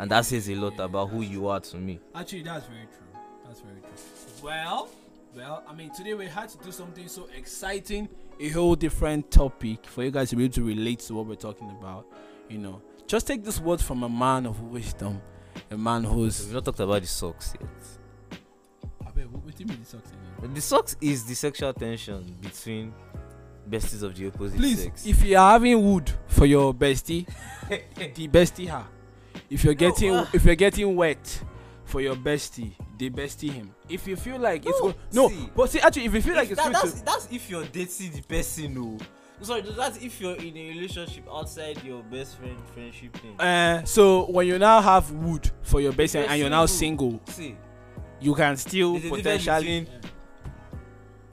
and 0.00 0.10
that 0.10 0.24
says 0.24 0.48
a 0.48 0.54
lot 0.54 0.78
about 0.80 1.10
who 1.10 1.20
you 1.20 1.46
are 1.46 1.60
to 1.60 1.76
me 1.76 2.00
Actually, 2.14 2.42
that's 2.42 2.66
very 2.66 2.86
true. 2.86 3.20
That's 3.46 3.60
very 3.60 3.80
true. 3.80 3.90
Well, 4.42 4.88
well, 5.36 5.62
I 5.68 5.74
mean, 5.74 5.90
today 5.94 6.14
we 6.14 6.26
had 6.26 6.48
to 6.48 6.58
do 6.58 6.72
something 6.72 7.06
so 7.06 7.28
exciting, 7.36 8.08
a 8.40 8.48
whole 8.48 8.74
different 8.74 9.30
topic 9.30 9.86
for 9.86 10.02
you 10.02 10.10
guys 10.10 10.30
to 10.30 10.36
be 10.36 10.44
able 10.44 10.54
to 10.54 10.64
relate 10.64 11.00
to 11.00 11.14
what 11.14 11.26
we're 11.26 11.34
talking 11.34 11.70
about. 11.70 12.06
You 12.48 12.58
know, 12.58 12.82
just 13.06 13.26
take 13.26 13.44
this 13.44 13.60
word 13.60 13.80
from 13.80 14.02
a 14.02 14.08
man 14.08 14.46
of 14.46 14.60
wisdom, 14.62 15.20
a 15.70 15.76
man 15.76 16.02
who's. 16.04 16.44
we've 16.46 16.54
not 16.54 16.64
talked 16.64 16.80
about 16.80 17.02
the 17.02 17.06
socks 17.06 17.54
yet 17.60 17.68
I 19.02 19.24
what, 19.26 19.44
what 19.44 19.56
do 19.56 19.62
you 19.62 19.66
mean 19.66 19.80
the 19.80 19.86
socks 19.86 20.10
again? 20.10 20.54
The 20.54 20.60
socks 20.60 20.96
is 21.00 21.24
the 21.24 21.34
sexual 21.34 21.72
tension 21.74 22.36
between 22.40 22.94
besties 23.68 24.02
of 24.02 24.16
the 24.16 24.28
opposite 24.28 24.56
Please, 24.56 24.82
sex 24.82 25.06
if 25.06 25.22
you 25.24 25.36
are 25.36 25.52
having 25.52 25.82
wood 25.84 26.10
for 26.26 26.46
your 26.46 26.72
bestie, 26.72 27.28
the 27.68 28.28
bestie 28.28 28.68
her. 28.68 28.86
If 29.48 29.64
you're 29.64 29.74
No, 29.74 29.78
getting 29.78 30.14
uh. 30.14 30.26
if 30.32 30.44
you're 30.44 30.54
getting 30.54 30.94
wet 30.96 31.42
for 31.84 32.00
your 32.00 32.14
bestie, 32.14 32.72
they 32.98 33.10
bestie 33.10 33.50
him. 33.52 33.74
If 33.88 34.06
you 34.06 34.16
feel 34.16 34.38
like 34.38 34.64
it's 34.66 34.80
No, 34.80 34.88
go- 34.92 34.94
no, 35.12 35.28
see. 35.28 35.50
but 35.56 35.70
see, 35.70 35.80
actually, 35.80 36.04
if 36.04 36.14
you 36.14 36.22
feel 36.22 36.34
like 36.36 36.44
If 36.46 36.52
it's 36.52 36.62
that, 36.64 36.72
going 36.72 36.84
that's, 36.86 37.00
to, 37.00 37.04
that's 37.04 37.28
if 37.32 37.50
you're 37.50 37.64
dating 37.64 38.12
the 38.12 38.22
person, 38.22 38.74
no. 38.74 38.98
Sorry, 39.42 39.62
that's 39.62 39.96
if 40.02 40.20
you're 40.20 40.36
in 40.36 40.54
a 40.56 40.68
relationship 40.68 41.24
outside 41.32 41.82
your 41.82 42.02
best 42.02 42.36
friend 42.36 42.56
friendship 42.74 43.16
thing. 43.16 43.40
uh, 43.40 43.82
so 43.84 44.30
when 44.30 44.46
you 44.46 44.58
now 44.58 44.80
have 44.82 45.10
wood 45.12 45.50
for 45.62 45.80
your 45.80 45.92
bestie 45.94 46.20
you're 46.20 46.28
and 46.30 46.38
you're 46.40 46.50
now 46.50 46.66
single, 46.66 47.18
See, 47.26 47.56
you 48.20 48.34
can 48.34 48.56
still 48.58 48.92
There's 48.92 49.04
a 49.06 49.16
difference 49.16 49.22
potentially. 49.46 49.80
between- 49.80 50.00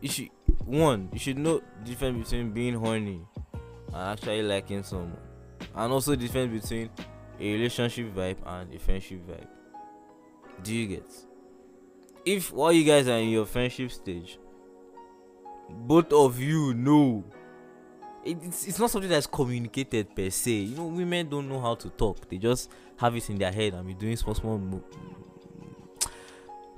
you 0.01 0.09
should 0.09 0.29
one, 0.65 1.09
you 1.13 1.19
should 1.19 1.37
know 1.37 1.59
the 1.83 1.89
difference 1.89 2.29
between 2.29 2.51
being 2.51 2.73
horny 2.75 3.21
and 3.87 3.95
actually 3.95 4.41
liking 4.41 4.83
someone, 4.83 5.17
and 5.75 5.91
also 5.93 6.11
the 6.11 6.17
difference 6.17 6.61
between 6.63 6.89
a 7.39 7.53
relationship 7.53 8.13
vibe 8.15 8.37
and 8.45 8.73
a 8.73 8.79
friendship 8.79 9.19
vibe. 9.27 9.47
Do 10.63 10.73
you 10.73 10.87
get? 10.87 11.05
If 12.25 12.51
while 12.51 12.71
you 12.71 12.83
guys 12.83 13.07
are 13.07 13.17
in 13.17 13.29
your 13.29 13.45
friendship 13.45 13.91
stage, 13.91 14.39
both 15.69 16.11
of 16.11 16.39
you 16.39 16.73
know 16.73 17.23
it's, 18.27 18.67
it's 18.67 18.79
not 18.79 18.89
something 18.89 19.09
that's 19.09 19.27
communicated 19.27 20.13
per 20.15 20.29
se. 20.29 20.51
You 20.51 20.75
know, 20.75 20.85
women 20.85 21.29
don't 21.29 21.47
know 21.47 21.59
how 21.59 21.75
to 21.75 21.89
talk. 21.89 22.27
They 22.27 22.37
just 22.37 22.69
have 22.97 23.15
it 23.15 23.29
in 23.29 23.37
their 23.37 23.51
head 23.51 23.73
and 23.73 23.87
be 23.87 23.93
doing 23.93 24.17
small, 24.17 24.35
small, 24.35 24.57
mo- 24.57 24.83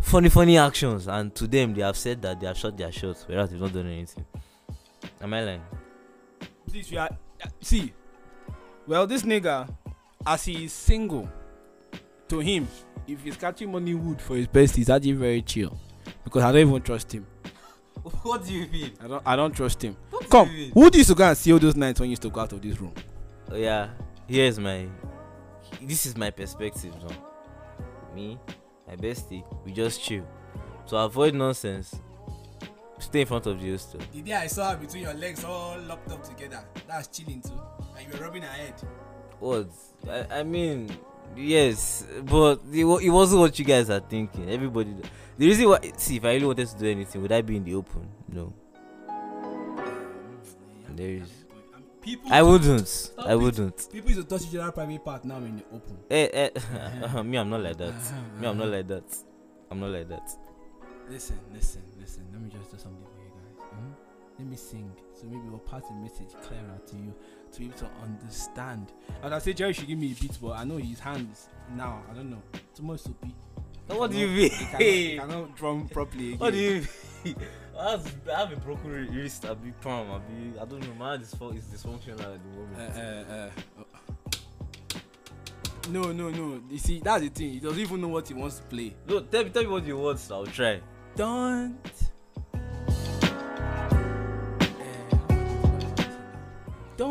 funny, 0.02 0.30
funny 0.30 0.58
actions. 0.58 1.08
And 1.08 1.34
to 1.36 1.48
them, 1.48 1.74
they 1.74 1.82
have 1.82 1.98
said 1.98 2.22
that 2.22 2.40
they 2.40 2.48
have 2.48 2.58
shot 2.58 2.78
their 2.78 2.92
shots, 2.92 3.26
whereas 3.28 3.50
they've 3.50 3.60
not 3.60 3.74
done 3.74 3.88
anything. 3.88 4.26
Am 5.22 5.34
I 5.34 5.44
lying? 5.44 5.62
Please, 6.68 6.92
you 6.92 7.00
are, 7.00 7.10
uh, 7.44 7.48
see, 7.62 7.94
well, 8.86 9.08
this 9.08 9.24
nigga, 9.24 9.68
as 10.26 10.46
he 10.46 10.66
is 10.66 10.74
single, 10.74 11.30
to 12.28 12.40
him, 12.40 12.68
if 13.08 13.22
he's 13.24 13.38
catching 13.38 13.72
money 13.72 13.94
wood 13.96 14.22
for 14.22 14.36
his 14.36 14.48
bestie, 14.48 14.78
he's 14.78 14.90
actually 14.90 15.14
very 15.14 15.42
chill. 15.42 15.78
Because 16.24 16.44
I 16.44 16.52
don't 16.52 16.70
even 16.70 16.82
trust 16.82 17.12
him. 17.14 17.26
What 18.24 18.46
do 18.46 18.54
you 18.54 18.66
mean? 18.68 18.92
I 19.04 19.08
don't. 19.08 19.24
I 19.26 19.36
don't 19.36 19.52
trust 19.54 19.82
him. 19.84 19.96
What 20.10 20.30
Come, 20.30 20.48
do 20.48 20.54
you 20.54 20.60
mean? 20.66 20.72
who 20.74 20.90
used 20.98 21.10
to 21.10 21.16
go 21.16 21.28
and 21.28 21.38
see 21.38 21.52
all 21.52 21.60
those 21.60 21.76
nights 21.76 22.00
when 22.00 22.08
you 22.08 22.12
used 22.12 22.22
to 22.22 22.30
go 22.30 22.40
out 22.42 22.54
of 22.54 22.62
this 22.62 22.80
room? 22.80 22.94
Oh, 23.52 23.56
yeah, 23.56 23.90
here's 24.28 24.58
my. 24.58 24.88
This 25.82 26.06
is 26.06 26.16
my 26.16 26.30
perspective, 26.32 26.94
no. 27.02 27.10
Me, 28.16 28.40
my 28.88 28.96
bestie, 28.96 29.44
we 29.66 29.72
just 29.74 30.02
chill. 30.02 30.26
To 30.88 30.96
avoid 30.98 31.34
nonsense, 31.36 31.94
stay 33.00 33.22
in 33.22 33.28
front 33.28 33.46
of 33.48 33.62
the 33.62 33.70
hostel. 33.72 34.00
The 34.14 34.22
day 34.22 34.34
I 34.34 34.48
saw 34.48 34.72
her 34.72 34.78
between 34.78 35.04
your 35.04 35.14
legs 35.14 35.44
all 35.44 35.78
locked 35.82 36.10
up 36.12 36.24
together, 36.24 36.64
that's 36.88 37.08
chilling 37.10 37.42
too. 37.42 37.60
And 37.98 38.08
you 38.08 38.18
were 38.18 38.26
rubbing 38.26 38.44
her 38.44 38.48
head. 38.50 38.76
What? 39.40 39.70
I, 40.10 40.40
I 40.40 40.44
mean, 40.44 40.90
yes, 41.36 42.06
but 42.24 42.62
it, 42.72 42.86
it 42.86 43.10
wasn't 43.10 43.42
what 43.42 43.58
you 43.60 43.66
guys 43.66 43.90
are 43.90 44.00
thinking. 44.00 44.50
Everybody. 44.50 44.96
The 45.38 45.48
reason 45.48 45.70
why, 45.70 45.80
see, 45.98 46.18
if 46.18 46.26
I 46.26 46.34
really 46.34 46.46
wanted 46.46 46.68
to 46.68 46.78
do 46.78 46.90
anything, 46.90 47.22
would 47.22 47.32
I 47.32 47.42
be 47.42 47.56
in 47.58 47.64
the 47.64 47.76
open? 47.76 48.08
No. 48.32 48.54
There 50.96 51.10
is. 51.10 51.30
People 52.02 52.32
I 52.32 52.42
wouldn't. 52.42 53.12
I 53.18 53.36
wouldn't. 53.36 53.88
People 53.92 54.10
used 54.12 54.28
to 54.28 54.38
touch 54.38 54.48
each 54.48 54.56
other 54.60 54.72
private 54.72 55.04
part 55.04 55.24
now 55.26 55.38
in 55.38 55.58
the 55.58 55.64
open. 55.74 55.98
Eh, 56.10 56.28
eh, 56.34 57.22
me, 57.24 57.38
I'm 57.38 57.50
not 57.50 57.62
like 57.62 57.78
that. 57.78 57.94
Me, 58.40 58.48
I'm 58.48 58.58
not 58.58 58.68
like 58.70 58.88
that. 58.88 59.04
I'm 59.70 59.80
not 59.80 59.90
like 59.92 60.08
that. 60.10 60.30
Listen, 61.10 61.40
listen, 61.54 61.82
listen. 62.00 62.26
Let 62.32 62.42
me 62.42 62.50
just 62.50 62.72
do 62.72 62.78
something 62.78 63.04
for 63.04 63.22
you 63.22 63.30
guys. 63.30 63.66
Mhm. 63.74 63.94
Let 64.40 64.48
me 64.48 64.56
sing, 64.56 64.90
so 65.14 65.28
maybe 65.28 65.42
we'll 65.50 65.60
pass 65.60 65.84
the 65.90 65.94
message 65.96 66.30
clearer 66.42 66.80
to 66.88 66.96
you, 66.96 67.14
to 67.52 67.60
be 67.60 67.66
able 67.66 67.78
to 67.80 67.90
understand. 68.02 68.94
As 69.22 69.34
I 69.34 69.40
say, 69.40 69.52
Jerry 69.52 69.74
should 69.74 69.88
give 69.88 70.00
me 70.00 70.14
a 70.14 70.16
beat, 70.16 70.38
but 70.42 70.52
I 70.52 70.64
know 70.64 70.78
his 70.78 71.02
hands 71.02 71.50
now. 71.76 72.02
I 72.10 72.14
don't 72.14 72.30
know. 72.30 72.42
Too 72.74 72.84
much 72.84 73.02
be. 73.22 73.36
What 73.88 74.12
do 74.12 74.18
you 74.18 74.28
He 74.28 74.50
cannot, 74.50 74.82
he 74.82 75.08
mean? 75.10 75.20
cannot 75.20 75.56
drum 75.58 75.90
properly. 75.92 76.28
Again. 76.28 76.40
What 76.40 76.54
do 76.54 76.58
you 76.60 76.88
mean? 77.26 77.36
I 77.78 77.92
have, 77.92 78.16
I 78.34 78.44
a 78.44 78.56
broken 78.56 78.92
wrist, 79.14 79.44
a 79.44 79.56
big 79.56 79.80
palm, 79.82 80.10
a 80.10 80.20
big, 80.20 80.58
I 80.58 80.64
don't 80.66 80.80
know, 80.88 80.94
my 80.98 81.12
hand 81.12 81.24
is, 81.24 81.34
is 81.34 81.84
dysfunctional 81.84 82.22
at 82.22 82.40
the 82.42 82.50
moment. 82.56 82.96
Uh, 82.96 83.34
uh, 83.34 83.50
uh, 83.82 85.00
no, 85.90 86.12
no, 86.14 86.30
no. 86.30 86.62
You 86.70 86.78
see, 86.78 87.02
that's 87.04 87.24
the 87.24 87.30
thing. 87.30 87.52
He 87.54 87.60
doesn't 87.60 87.80
even 87.80 88.00
know 88.00 88.08
what 88.10 88.26
he 88.28 88.34
wants 88.34 88.60
to 88.60 88.64
play. 88.64 88.96
no, 89.06 89.20
tell 89.22 89.44
me, 89.44 89.50
tell 89.50 89.64
me 89.64 89.70
what 89.70 89.86
you 89.86 89.98
want, 89.98 90.20
so 90.20 90.36
I'll 90.36 90.46
try. 90.46 90.80
Don't. 91.16 92.09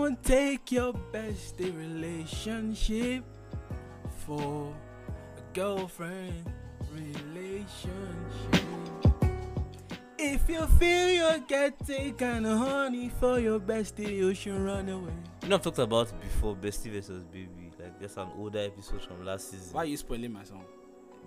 Don't 0.08 0.24
take 0.24 0.72
your 0.72 0.94
bestie 1.12 1.76
relationship 1.76 3.24
for 4.24 4.72
a 5.36 5.40
girlfriend 5.52 6.50
relationship. 6.90 7.92
If 10.18 10.48
you 10.48 10.66
feel 10.78 11.08
you're 11.10 11.40
getting 11.40 12.14
kinda 12.14 12.56
horny 12.56 13.10
for 13.20 13.38
your 13.38 13.60
bestie, 13.60 14.16
you 14.16 14.32
should 14.32 14.58
run 14.58 14.88
away. 14.88 15.12
You 15.42 15.50
know, 15.50 15.56
I've 15.56 15.62
talked 15.62 15.78
about 15.78 16.10
before, 16.22 16.56
Bestie 16.56 16.90
versus 16.90 17.24
Baby. 17.24 17.70
Like, 17.78 18.00
there's 18.00 18.16
an 18.16 18.28
older 18.38 18.60
episode 18.60 19.02
from 19.02 19.26
last 19.26 19.50
season. 19.50 19.74
Why 19.74 19.82
are 19.82 19.84
you 19.84 19.98
spoiling 19.98 20.32
my 20.32 20.44
song? 20.44 20.64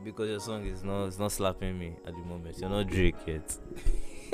Because 0.03 0.29
your 0.29 0.39
song 0.39 0.65
is 0.65 0.84
not, 0.84 1.05
it's 1.05 1.20
not 1.20 1.31
slapping 1.31 1.77
me 1.77 1.96
at 2.05 2.13
the 2.13 2.22
moment. 2.22 2.58
You're 2.58 2.70
not 2.70 2.88
Drake 2.88 3.15
yet. 3.27 3.58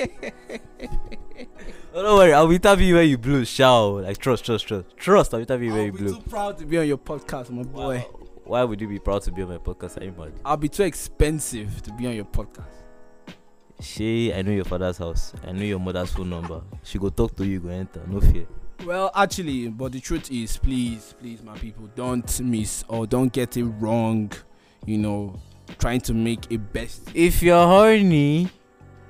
oh, 1.94 2.02
don't 2.02 2.16
worry, 2.16 2.32
I'll 2.32 2.58
tapping 2.58 2.86
you 2.86 2.94
when 2.94 3.08
you 3.08 3.18
blow. 3.18 3.44
Shout, 3.44 4.04
like 4.04 4.18
trust, 4.18 4.44
trust, 4.44 4.66
trust, 4.66 4.96
trust. 4.96 5.34
I'll 5.34 5.44
tapping 5.44 5.66
you 5.66 5.72
when 5.72 5.80
I'll 5.80 5.86
you 5.86 5.92
be 5.92 5.98
blow. 5.98 6.14
too 6.14 6.22
proud 6.28 6.58
to 6.58 6.66
be 6.66 6.78
on 6.78 6.86
your 6.86 6.98
podcast, 6.98 7.50
my 7.50 7.62
boy. 7.62 8.06
Why 8.44 8.64
would 8.64 8.80
you 8.80 8.88
be 8.88 8.98
proud 8.98 9.22
to 9.22 9.32
be 9.32 9.42
on 9.42 9.48
my 9.50 9.58
podcast? 9.58 10.00
Are 10.00 10.04
you 10.04 10.14
mad? 10.16 10.32
I'll 10.44 10.56
be 10.56 10.70
too 10.70 10.84
expensive 10.84 11.82
to 11.82 11.92
be 11.92 12.06
on 12.06 12.14
your 12.14 12.24
podcast. 12.24 12.64
Shay, 13.80 14.32
I 14.32 14.42
know 14.42 14.52
your 14.52 14.64
father's 14.64 14.98
house. 14.98 15.34
I 15.46 15.52
know 15.52 15.64
your 15.64 15.78
mother's 15.78 16.10
phone 16.12 16.30
number. 16.30 16.62
She 16.82 16.98
go 16.98 17.10
talk 17.10 17.36
to 17.36 17.46
you, 17.46 17.60
go 17.60 17.68
enter. 17.68 18.02
No 18.06 18.20
fear. 18.20 18.46
Well, 18.84 19.10
actually, 19.14 19.68
but 19.68 19.92
the 19.92 20.00
truth 20.00 20.30
is, 20.32 20.56
please, 20.56 21.14
please, 21.20 21.42
my 21.42 21.56
people, 21.58 21.88
don't 21.94 22.40
miss 22.40 22.84
or 22.88 23.06
don't 23.06 23.32
get 23.32 23.56
it 23.56 23.64
wrong. 23.64 24.32
You 24.86 24.98
know, 24.98 25.40
trying 25.78 26.00
to 26.02 26.14
make 26.14 26.50
a 26.50 26.56
best. 26.56 27.10
If 27.14 27.42
you're 27.42 27.66
horny, 27.66 28.48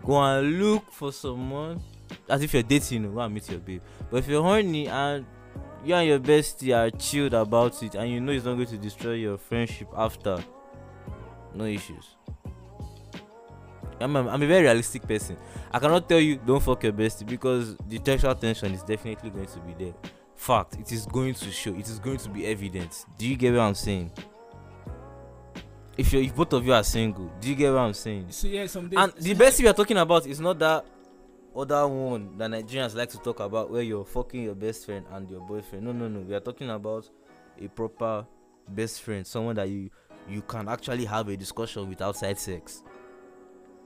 go 0.04 0.20
and 0.20 0.60
look 0.60 0.92
for 0.92 1.12
someone. 1.12 1.80
As 2.28 2.42
if 2.42 2.54
you're 2.54 2.62
dating, 2.62 3.12
go 3.12 3.20
and 3.20 3.34
meet 3.34 3.48
your 3.50 3.58
babe. 3.58 3.82
But 4.10 4.18
if 4.18 4.28
you're 4.28 4.42
horny 4.42 4.88
and 4.88 5.26
you 5.84 5.94
and 5.94 6.08
your 6.08 6.18
bestie 6.18 6.76
are 6.76 6.90
chilled 6.90 7.34
about 7.34 7.82
it, 7.82 7.94
and 7.94 8.10
you 8.10 8.20
know 8.20 8.32
it's 8.32 8.44
not 8.44 8.54
going 8.54 8.66
to 8.68 8.78
destroy 8.78 9.12
your 9.12 9.38
friendship 9.38 9.88
after, 9.96 10.42
no 11.54 11.64
issues. 11.64 12.16
I'm 14.00 14.14
a, 14.16 14.28
I'm 14.28 14.42
a 14.42 14.46
very 14.46 14.64
realistic 14.64 15.02
person. 15.06 15.36
I 15.72 15.78
cannot 15.78 16.08
tell 16.08 16.20
you 16.20 16.36
don't 16.36 16.62
fuck 16.62 16.82
your 16.84 16.92
bestie 16.92 17.26
because 17.26 17.76
the 17.88 18.00
sexual 18.04 18.34
tension 18.34 18.72
is 18.72 18.82
definitely 18.82 19.30
going 19.30 19.46
to 19.46 19.60
be 19.60 19.84
there. 19.84 19.94
Fact, 20.36 20.76
it 20.78 20.92
is 20.92 21.04
going 21.06 21.34
to 21.34 21.50
show. 21.50 21.74
It 21.74 21.88
is 21.88 21.98
going 21.98 22.18
to 22.18 22.30
be 22.30 22.46
evident. 22.46 23.04
Do 23.18 23.26
you 23.26 23.36
get 23.36 23.54
what 23.54 23.60
I'm 23.60 23.74
saying? 23.74 24.12
If 25.98 26.12
you 26.12 26.20
if 26.20 26.34
both 26.36 26.52
of 26.52 26.64
you 26.64 26.72
are 26.72 26.84
single, 26.84 27.28
do 27.40 27.48
you 27.48 27.56
get 27.56 27.72
what 27.72 27.80
I'm 27.80 27.92
saying? 27.92 28.26
So 28.30 28.46
yeah, 28.46 28.66
some 28.66 28.88
days. 28.88 29.00
And 29.00 29.12
the 29.14 29.34
best 29.34 29.60
we 29.60 29.66
are 29.66 29.72
talking 29.72 29.96
about 29.96 30.26
is 30.28 30.38
not 30.38 30.56
that 30.60 30.86
other 31.56 31.88
one 31.88 32.38
that 32.38 32.50
Nigerians 32.50 32.94
like 32.94 33.08
to 33.10 33.18
talk 33.18 33.40
about 33.40 33.68
where 33.68 33.82
you're 33.82 34.04
fucking 34.04 34.44
your 34.44 34.54
best 34.54 34.86
friend 34.86 35.04
and 35.10 35.28
your 35.28 35.40
boyfriend. 35.40 35.84
No, 35.84 35.90
no, 35.90 36.06
no. 36.06 36.20
We 36.20 36.34
are 36.36 36.40
talking 36.40 36.70
about 36.70 37.10
a 37.60 37.66
proper 37.66 38.24
best 38.68 39.02
friend, 39.02 39.26
someone 39.26 39.56
that 39.56 39.68
you 39.68 39.90
you 40.28 40.40
can 40.42 40.68
actually 40.68 41.04
have 41.04 41.28
a 41.28 41.36
discussion 41.36 41.88
with 41.88 42.00
outside 42.00 42.38
sex. 42.38 42.84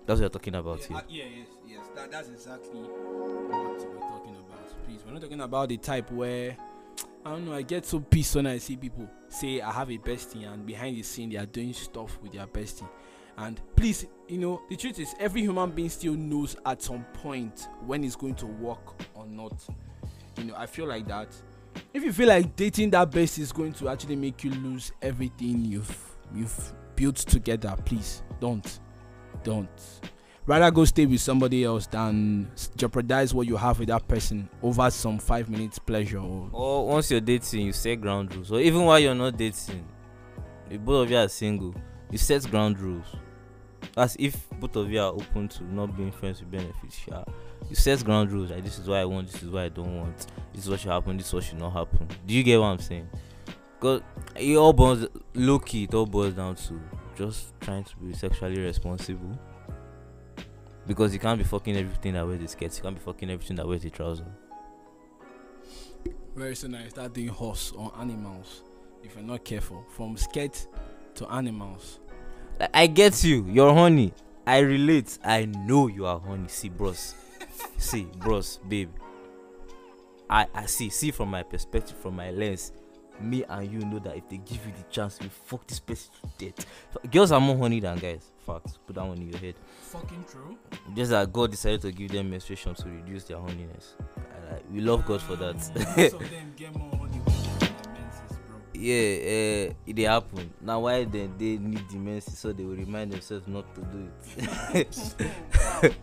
That's 0.04 0.20
what 0.20 0.26
we're 0.26 0.38
talking 0.38 0.54
about 0.56 0.80
yeah, 0.80 0.86
here. 0.88 0.96
uh, 0.96 1.00
yeah, 1.08 1.24
yes, 1.38 1.46
yes. 1.66 1.80
That, 1.94 2.10
that's 2.10 2.28
exactly 2.28 2.80
what 2.80 3.78
we're 3.78 4.00
talking 4.00 4.36
about. 4.36 4.84
Please, 4.86 5.00
we're 5.06 5.12
not 5.12 5.22
talking 5.22 5.40
about 5.40 5.68
the 5.70 5.78
type 5.78 6.10
where 6.10 6.58
I 7.24 7.30
don't 7.30 7.44
know. 7.44 7.54
I 7.54 7.62
get 7.62 7.86
so 7.86 8.00
pissed 8.00 8.34
when 8.34 8.46
I 8.46 8.58
see 8.58 8.76
people 8.76 9.08
say 9.28 9.60
I 9.60 9.70
have 9.70 9.90
a 9.90 9.98
bestie 9.98 10.52
and 10.52 10.66
behind 10.66 10.96
the 10.96 11.02
scene 11.02 11.30
they 11.30 11.36
are 11.36 11.46
doing 11.46 11.72
stuff 11.72 12.18
with 12.20 12.32
their 12.32 12.46
bestie. 12.46 12.88
And 13.38 13.60
please, 13.76 14.06
you 14.28 14.38
know, 14.38 14.62
the 14.68 14.76
truth 14.76 14.98
is 14.98 15.14
every 15.18 15.40
human 15.40 15.70
being 15.70 15.88
still 15.88 16.14
knows 16.14 16.56
at 16.66 16.82
some 16.82 17.04
point 17.14 17.68
when 17.86 18.04
it's 18.04 18.16
going 18.16 18.34
to 18.36 18.46
work 18.46 19.00
or 19.14 19.26
not. 19.26 19.64
You 20.36 20.44
know, 20.44 20.54
I 20.56 20.66
feel 20.66 20.86
like 20.86 21.06
that. 21.08 21.28
If 21.94 22.02
you 22.02 22.12
feel 22.12 22.28
like 22.28 22.56
dating 22.56 22.90
that 22.90 23.10
bestie 23.10 23.38
is 23.38 23.52
going 23.52 23.72
to 23.74 23.88
actually 23.88 24.16
make 24.16 24.44
you 24.44 24.50
lose 24.50 24.92
everything 25.00 25.64
you've 25.64 26.16
you've 26.34 26.72
built 26.96 27.16
together, 27.16 27.74
please 27.84 28.22
don't 28.40 28.80
don't 29.44 29.70
rather 30.46 30.70
go 30.70 30.84
stay 30.84 31.06
with 31.06 31.20
somebody 31.20 31.64
else 31.64 31.86
than 31.86 32.50
jeopardize 32.76 33.32
what 33.32 33.46
you 33.46 33.56
have 33.56 33.78
with 33.78 33.88
that 33.88 34.06
person 34.08 34.48
over 34.62 34.90
some 34.90 35.18
five 35.18 35.48
minutes 35.48 35.78
pleasure 35.78 36.18
or 36.18 36.48
Or 36.52 36.86
once 36.88 37.10
you're 37.10 37.20
dating, 37.20 37.66
you 37.66 37.72
set 37.72 38.00
ground 38.00 38.34
rules. 38.34 38.50
Or 38.50 38.60
even 38.60 38.84
while 38.84 38.98
you're 38.98 39.14
not 39.14 39.36
dating, 39.36 39.84
if 40.70 40.80
both 40.80 41.04
of 41.04 41.10
you 41.10 41.16
are 41.18 41.28
single, 41.28 41.74
you 42.10 42.18
set 42.18 42.48
ground 42.50 42.80
rules. 42.80 43.06
As 43.96 44.16
if 44.18 44.48
both 44.58 44.76
of 44.76 44.90
you 44.90 45.00
are 45.00 45.12
open 45.12 45.48
to 45.48 45.64
not 45.64 45.96
being 45.96 46.12
friends 46.12 46.40
with 46.40 46.50
benefits. 46.50 47.00
Yeah. 47.06 47.24
You 47.68 47.76
set 47.76 48.04
ground 48.04 48.32
rules 48.32 48.50
like 48.50 48.64
this 48.64 48.78
is 48.78 48.88
what 48.88 48.98
I 48.98 49.04
want, 49.04 49.30
this 49.30 49.42
is 49.42 49.50
what 49.50 49.62
I 49.62 49.68
don't 49.68 49.96
want, 49.96 50.26
this 50.52 50.64
is 50.64 50.70
what 50.70 50.80
should 50.80 50.90
happen, 50.90 51.16
this 51.16 51.28
is 51.28 51.34
what 51.34 51.44
should 51.44 51.58
not 51.58 51.72
happen. 51.72 52.08
Do 52.26 52.34
you 52.34 52.42
get 52.42 52.60
what 52.60 52.66
I'm 52.66 52.78
saying? 52.78 53.08
Because 53.78 54.02
it 54.36 54.56
all 54.56 54.72
boils 54.72 55.06
low 55.34 55.58
key, 55.58 55.84
it 55.84 55.94
all 55.94 56.06
boils 56.06 56.34
down 56.34 56.54
to 56.54 56.80
just 57.16 57.52
trying 57.60 57.84
to 57.84 57.96
be 57.96 58.12
sexually 58.12 58.60
responsible. 58.60 59.38
Because 60.86 61.12
you 61.12 61.20
can't 61.20 61.38
be 61.38 61.44
fucking 61.44 61.76
everything 61.76 62.14
that 62.14 62.26
wears 62.26 62.40
the 62.40 62.48
skirt. 62.48 62.76
You 62.76 62.82
can't 62.82 62.96
be 62.96 63.00
fucking 63.00 63.30
everything 63.30 63.56
that 63.56 63.66
wears 63.66 63.82
the 63.82 63.90
trouser. 63.90 64.26
Very 66.34 66.54
soon 66.56 66.74
I 66.74 66.88
start 66.88 67.12
doing 67.12 67.28
horse 67.28 67.72
or 67.76 67.92
animals. 68.00 68.62
If 69.02 69.14
you're 69.14 69.24
not 69.24 69.44
careful, 69.44 69.84
from 69.90 70.16
skirt 70.16 70.66
to 71.16 71.30
animals. 71.30 72.00
Like, 72.58 72.70
I 72.74 72.86
get 72.86 73.22
you. 73.22 73.46
You're 73.50 73.74
honey. 73.74 74.12
I 74.46 74.58
relate. 74.58 75.18
I 75.24 75.44
know 75.44 75.88
you 75.88 76.06
are 76.06 76.18
honey. 76.18 76.48
See, 76.48 76.68
bros. 76.68 77.14
see, 77.78 78.06
bros, 78.18 78.58
babe. 78.68 78.90
I, 80.28 80.46
I 80.54 80.66
see. 80.66 80.88
See 80.88 81.10
from 81.10 81.30
my 81.30 81.42
perspective, 81.42 81.96
from 81.98 82.16
my 82.16 82.30
lens. 82.30 82.72
Me 83.20 83.44
and 83.48 83.70
you 83.70 83.78
know 83.80 83.98
that 84.00 84.16
if 84.16 84.28
they 84.28 84.38
give 84.38 84.64
you 84.66 84.72
the 84.76 84.82
chance, 84.90 85.18
you 85.22 85.28
fuck 85.28 85.66
this 85.66 85.78
person 85.78 86.10
to 86.38 86.44
death. 86.46 86.66
Girls 87.10 87.30
are 87.30 87.40
more 87.40 87.56
honey 87.56 87.78
than 87.80 87.98
guys. 87.98 88.26
Facts. 88.44 88.78
Put 88.86 88.96
that 88.96 89.04
one 89.06 89.18
in 89.18 89.28
your 89.30 89.38
head. 89.38 89.54
Fucking 89.82 90.24
true. 90.30 90.56
Just 90.94 91.10
that 91.12 91.32
God 91.32 91.50
decided 91.52 91.82
to 91.82 91.92
give 91.92 92.10
them 92.10 92.30
menstruation 92.30 92.74
to 92.74 92.88
reduce 92.88 93.24
their. 93.24 93.36
And, 93.36 93.58
like, 94.50 94.64
we 94.72 94.80
love 94.80 95.06
God 95.06 95.20
for 95.22 95.36
that. 95.36 95.54
Mm, 95.56 95.96
Most 95.96 96.14
of 96.14 96.30
them 96.30 96.52
get 96.56 96.74
more 96.76 96.90
honey 96.96 97.18
when 97.18 97.24
they 97.24 97.66
have 97.66 97.82
their 97.82 97.92
menses, 97.92 98.38
bro. 98.48 98.56
yeah, 98.74 99.68
uh, 99.70 99.74
it 99.86 99.94
dey 99.94 100.02
happen. 100.02 100.50
Now 100.60 100.80
why 100.80 101.04
then 101.04 101.34
they 101.38 101.58
need 101.58 101.88
the 101.88 101.98
menses 101.98 102.38
so 102.38 102.52
they 102.52 102.64
will 102.64 102.74
remind 102.76 103.12
themselves 103.12 103.46
not 103.46 103.72
to 103.76 103.80
do 103.82 104.08
it. 104.74 105.94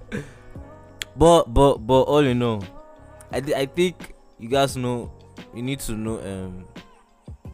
but 1.18 1.54
but 1.54 1.78
but 1.80 2.02
all 2.04 2.20
in 2.24 2.42
all, 2.42 2.64
I 3.32 3.42
thi- 3.42 3.56
I 3.56 3.66
think 3.66 4.14
you 4.40 4.48
guys 4.48 4.78
know 4.78 5.12
you 5.54 5.62
need 5.62 5.80
to 5.82 5.94
know 5.94 6.20
um 6.20 6.66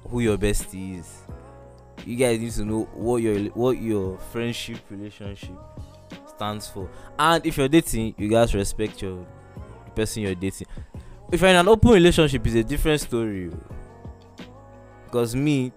who 0.09 0.19
your 0.19 0.37
bestie 0.37 0.99
is. 0.99 1.21
You 2.05 2.15
guys 2.15 2.39
need 2.39 2.51
to 2.53 2.65
know 2.65 2.83
what 2.93 3.17
your 3.17 3.39
what 3.51 3.81
your 3.81 4.17
friendship 4.17 4.79
relationship 4.89 5.55
stands 6.27 6.67
for. 6.67 6.89
And 7.17 7.45
if 7.45 7.57
you're 7.57 7.67
dating, 7.67 8.15
you 8.17 8.29
guys 8.29 8.53
respect 8.53 9.01
your 9.01 9.25
the 9.85 9.91
person 9.95 10.23
you're 10.23 10.35
dating. 10.35 10.67
If 11.31 11.41
you're 11.41 11.49
in 11.49 11.55
an 11.55 11.67
open 11.67 11.91
relationship, 11.91 12.45
it's 12.45 12.55
a 12.55 12.63
different 12.63 13.01
story. 13.01 13.49
oh. 13.51 14.45
Because 15.05 15.35
me, 15.35 15.71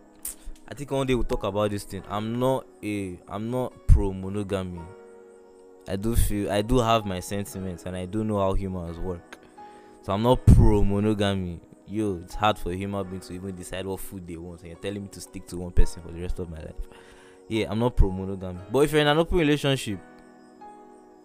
I 0.68 0.74
think 0.74 0.90
one 0.90 1.06
day 1.06 1.14
we'll 1.14 1.24
talk 1.24 1.44
about 1.44 1.70
this 1.70 1.84
thing. 1.84 2.02
I'm 2.08 2.38
not 2.38 2.66
a 2.82 3.18
I'm 3.28 3.50
not 3.50 3.72
pro 3.86 4.12
monogamy. 4.12 4.80
I 5.88 5.96
do 5.96 6.14
feel 6.14 6.50
I 6.50 6.60
do 6.60 6.78
have 6.78 7.06
my 7.06 7.20
sentiments 7.20 7.84
and 7.86 7.96
I 7.96 8.04
do 8.04 8.24
know 8.24 8.38
how 8.38 8.52
humans 8.52 8.98
work. 8.98 9.38
So 10.02 10.12
I'm 10.12 10.22
not 10.22 10.44
pro 10.44 10.84
monogamy. 10.84 11.60
Yo, 11.90 12.20
it's 12.22 12.34
hard 12.34 12.58
for 12.58 12.70
a 12.70 12.76
human 12.76 13.06
being 13.08 13.20
to 13.20 13.32
even 13.32 13.54
decide 13.56 13.86
what 13.86 14.00
food 14.00 14.26
they 14.26 14.36
want 14.36 14.60
and 14.60 14.70
you're 14.70 14.78
telling 14.78 15.02
me 15.02 15.08
to 15.08 15.20
stick 15.20 15.46
to 15.46 15.56
one 15.56 15.70
person 15.70 16.02
for 16.02 16.12
the 16.12 16.20
rest 16.20 16.38
of 16.38 16.50
my 16.50 16.58
life. 16.58 16.74
Yeah, 17.48 17.66
I'm 17.70 17.78
not 17.78 17.96
pro 17.96 18.10
monogamy. 18.10 18.60
But 18.70 18.80
if 18.80 18.92
you're 18.92 19.00
in 19.00 19.06
an 19.06 19.16
open 19.16 19.38
relationship, 19.38 19.98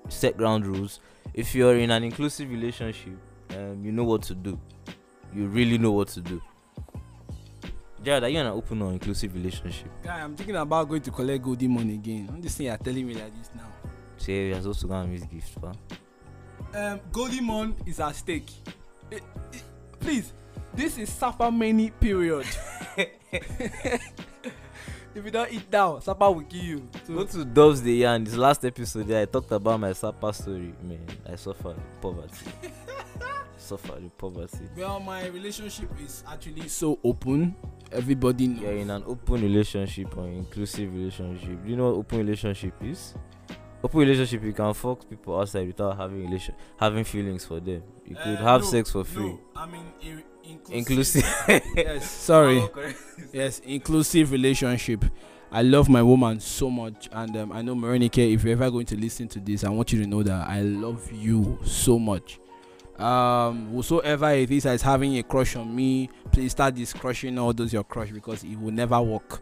set 0.09 0.37
ground 0.37 0.65
rules. 0.65 0.99
If 1.33 1.53
you're 1.53 1.77
in 1.77 1.91
an 1.91 2.03
inclusive 2.03 2.49
relationship, 2.49 3.17
um, 3.51 3.83
you 3.83 3.91
know 3.91 4.05
what 4.05 4.23
to 4.23 4.35
do. 4.35 4.59
You 5.33 5.47
really 5.47 5.77
know 5.77 5.91
what 5.91 6.07
to 6.09 6.21
do. 6.21 6.41
Jared, 8.03 8.23
are 8.23 8.29
you 8.29 8.39
in 8.39 8.45
an 8.45 8.51
open 8.51 8.81
or 8.81 8.91
inclusive 8.91 9.33
relationship? 9.33 9.89
Guy, 10.03 10.19
I'm 10.21 10.35
thinking 10.35 10.55
about 10.55 10.89
going 10.89 11.01
to 11.01 11.11
collect 11.11 11.43
Goldie 11.43 11.67
money 11.67 11.95
again. 11.95 12.29
I'm 12.31 12.41
just 12.41 12.57
saying 12.57 12.69
you're 12.69 12.77
telling 12.77 13.07
me 13.07 13.15
like 13.15 13.37
this 13.37 13.49
now. 13.55 13.71
Say 14.17 14.49
you're 14.49 14.57
supposed 14.57 14.81
to 14.81 14.87
go 14.87 14.93
and 14.93 15.11
miss 15.11 15.23
gift, 15.23 15.57
fam. 15.59 15.73
Um, 16.73 16.99
golden 17.11 17.43
morn 17.45 17.75
is 17.85 17.99
at 17.99 18.15
stake. 18.15 18.49
Eh, 19.11 19.19
eh, 19.53 19.57
please, 19.99 20.33
this 20.75 20.97
is 20.97 21.09
Sapa 21.09 21.51
many 21.51 21.89
period. 21.91 22.45
if 25.15 25.25
you 25.25 25.31
don't 25.31 25.51
eat 25.51 25.69
down, 25.69 26.01
Sapa 26.01 26.29
will 26.31 26.43
kill 26.43 26.61
you. 26.63 26.89
Go 27.07 27.25
So, 27.25 27.39
to 27.39 27.45
Doves 27.45 27.81
the 27.81 27.93
Yarn. 27.93 28.23
This 28.23 28.35
last 28.35 28.63
episode, 28.65 29.07
there, 29.07 29.21
I 29.21 29.25
talked 29.25 29.51
about 29.51 29.79
my 29.79 29.93
Sapa 29.93 30.33
story. 30.33 30.73
Man, 30.81 31.05
I 31.31 31.35
suffered 31.35 31.77
poverty. 32.01 32.45
suffered 33.57 34.09
poverty. 34.17 34.69
well, 34.75 34.99
my 34.99 35.27
relationship 35.27 35.89
is 36.03 36.23
actually 36.27 36.67
so 36.67 36.99
open. 37.03 37.55
Everybody 37.91 38.47
knows. 38.47 38.61
You're 38.61 38.73
in 38.73 38.89
an 38.89 39.03
open 39.05 39.41
relationship 39.41 40.17
or 40.17 40.27
inclusive 40.27 40.93
relationship. 40.93 41.63
Do 41.63 41.69
you 41.69 41.75
know 41.75 41.89
what 41.91 41.97
open 41.99 42.17
relationship 42.19 42.73
is? 42.83 43.13
Open 43.83 43.99
relationship, 43.99 44.43
you 44.43 44.53
can 44.53 44.73
fuck 44.73 45.09
people 45.09 45.37
outside 45.39 45.67
without 45.67 45.97
having 45.97 46.23
relation, 46.25 46.55
having 46.77 47.03
feelings 47.03 47.45
for 47.45 47.59
them. 47.59 47.83
You 48.07 48.15
could 48.15 48.37
Uh, 48.37 48.43
have 48.43 48.61
no, 48.61 48.67
sex 48.67 48.91
for 48.91 49.03
free. 49.03 49.23
No, 49.23 49.39
I 49.55 49.65
mean 49.65 49.85
ir- 50.01 50.23
inclusive. 50.45 51.23
Inclusive. 51.23 51.23
yes, 51.75 52.09
sorry. 52.29 52.59
Oh, 52.59 52.93
yes, 53.33 53.59
inclusive 53.59 54.31
relationship. 54.31 55.03
I 55.51 55.61
love 55.61 55.87
my 55.89 56.01
woman 56.01 56.39
so 56.39 56.69
much, 56.69 57.09
and 57.11 57.35
um, 57.37 57.51
I 57.51 57.61
know 57.61 57.75
Morenike. 57.75 58.33
If 58.33 58.43
you're 58.43 58.53
ever 58.53 58.71
going 58.71 58.85
to 58.87 58.95
listen 58.97 59.27
to 59.27 59.39
this, 59.39 59.63
I 59.65 59.69
want 59.69 59.91
you 59.91 60.01
to 60.01 60.07
know 60.07 60.23
that 60.23 60.47
I 60.47 60.61
love 60.61 61.11
you 61.11 61.59
so 61.63 61.99
much. 61.99 62.39
Um, 62.97 63.69
whosoever 63.71 64.31
it 64.31 64.49
is 64.49 64.63
that 64.63 64.73
is 64.75 64.81
having 64.81 65.17
a 65.17 65.23
crush 65.23 65.55
on 65.55 65.75
me, 65.75 66.09
please 66.31 66.51
start 66.51 66.75
this 66.75 66.93
crushing 66.93 67.37
all 67.37 67.51
those 67.53 67.73
your 67.73 67.83
crush 67.83 68.11
because 68.11 68.43
it 68.43 68.55
will 68.59 68.71
never 68.71 68.99
work, 69.01 69.41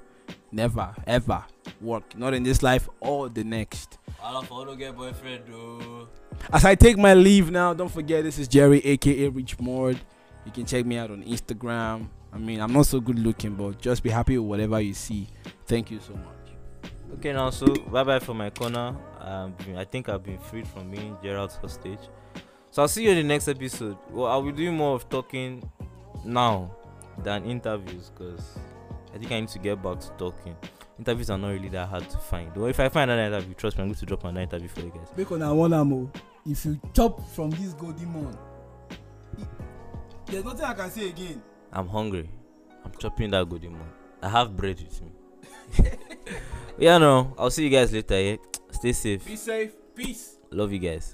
never 0.51 0.93
ever 1.07 1.43
work. 1.79 2.17
Not 2.17 2.33
in 2.33 2.43
this 2.43 2.61
life 2.63 2.87
or 2.99 3.29
the 3.29 3.43
next. 3.43 3.97
I 4.23 4.43
don't 4.47 4.77
get 4.77 4.95
boyfriend 4.95 5.43
though. 5.47 6.07
As 6.51 6.65
I 6.65 6.75
take 6.75 6.97
my 6.97 7.13
leave 7.13 7.51
now, 7.51 7.73
don't 7.73 7.91
forget 7.91 8.23
this 8.23 8.39
is 8.39 8.47
Jerry, 8.47 8.79
aka 8.85 9.27
Rich 9.29 9.59
Mord. 9.59 9.99
You 10.45 10.51
can 10.51 10.65
check 10.65 10.85
me 10.85 10.97
out 10.97 11.11
on 11.11 11.23
Instagram. 11.23 12.07
I 12.33 12.37
mean, 12.37 12.61
I'm 12.61 12.73
not 12.73 12.85
so 12.85 12.99
good 12.99 13.19
looking, 13.19 13.55
but 13.55 13.79
just 13.79 14.03
be 14.03 14.09
happy 14.09 14.37
with 14.37 14.47
whatever 14.47 14.79
you 14.79 14.93
see. 14.93 15.27
Thank 15.65 15.91
you 15.91 15.99
so 15.99 16.13
much. 16.13 16.91
Okay, 17.15 17.33
now 17.33 17.49
so 17.49 17.65
bye 17.91 18.03
bye 18.03 18.19
for 18.19 18.33
my 18.33 18.49
corner. 18.49 18.95
Um, 19.19 19.53
I 19.75 19.83
think 19.83 20.09
I've 20.09 20.23
been 20.23 20.39
freed 20.39 20.67
from 20.67 20.89
being 20.89 21.17
Gerald's 21.21 21.55
hostage. 21.55 21.99
So 22.71 22.81
I'll 22.81 22.87
see 22.87 23.03
you 23.03 23.11
in 23.11 23.17
the 23.17 23.23
next 23.23 23.47
episode. 23.49 23.97
Well, 24.09 24.27
I'll 24.27 24.41
be 24.41 24.53
doing 24.53 24.77
more 24.77 24.95
of 24.95 25.09
talking 25.09 25.69
now 26.23 26.73
than 27.21 27.43
interviews 27.45 28.11
because 28.15 28.57
I 29.13 29.17
think 29.17 29.31
I 29.31 29.39
need 29.39 29.49
to 29.49 29.59
get 29.59 29.81
back 29.81 29.99
to 29.99 30.09
talking. 30.17 30.55
Interviews 30.97 31.29
are 31.29 31.37
not 31.37 31.49
really 31.49 31.69
that 31.69 31.89
hard 31.89 32.07
to 32.09 32.17
find. 32.17 32.55
Well, 32.55 32.67
if 32.67 32.79
I 32.79 32.89
find 32.89 33.09
another 33.09 33.35
interview, 33.37 33.55
trust 33.55 33.77
me, 33.77 33.83
I'm 33.83 33.89
going 33.89 33.99
to 33.99 34.05
drop 34.05 34.23
another 34.23 34.41
interview 34.41 34.67
for 34.67 34.81
you 34.81 34.91
guys. 34.91 35.07
Make 35.17 35.31
una 35.31 35.53
one 35.53 35.73
amo. 35.73 36.11
If 36.45 36.65
you 36.65 36.79
chop 36.93 37.27
from 37.29 37.49
this 37.51 37.73
golden 37.73 38.07
mon, 38.11 38.37
e- 39.39 39.43
there's 40.27 40.43
nothing 40.43 40.65
I 40.65 40.73
can 40.73 40.89
say 40.91 41.09
again. 41.09 41.41
I'm 41.71 41.87
hungry. 41.87 42.29
I'm 42.85 42.91
chopping 42.99 43.31
that 43.31 43.47
good 43.49 43.63
one. 43.63 43.81
I 44.21 44.29
have 44.29 44.55
bread 44.55 44.79
with 44.79 45.01
me. 45.01 45.11
yeah, 46.77 46.97
no. 46.97 47.33
I'll 47.37 47.49
see 47.51 47.63
you 47.63 47.69
guys 47.69 47.91
later. 47.93 48.19
Yeah? 48.21 48.35
Stay 48.71 48.93
safe. 48.93 49.25
Be 49.25 49.35
safe. 49.35 49.71
Peace. 49.95 50.37
Love 50.51 50.71
you 50.71 50.79
guys. 50.79 51.13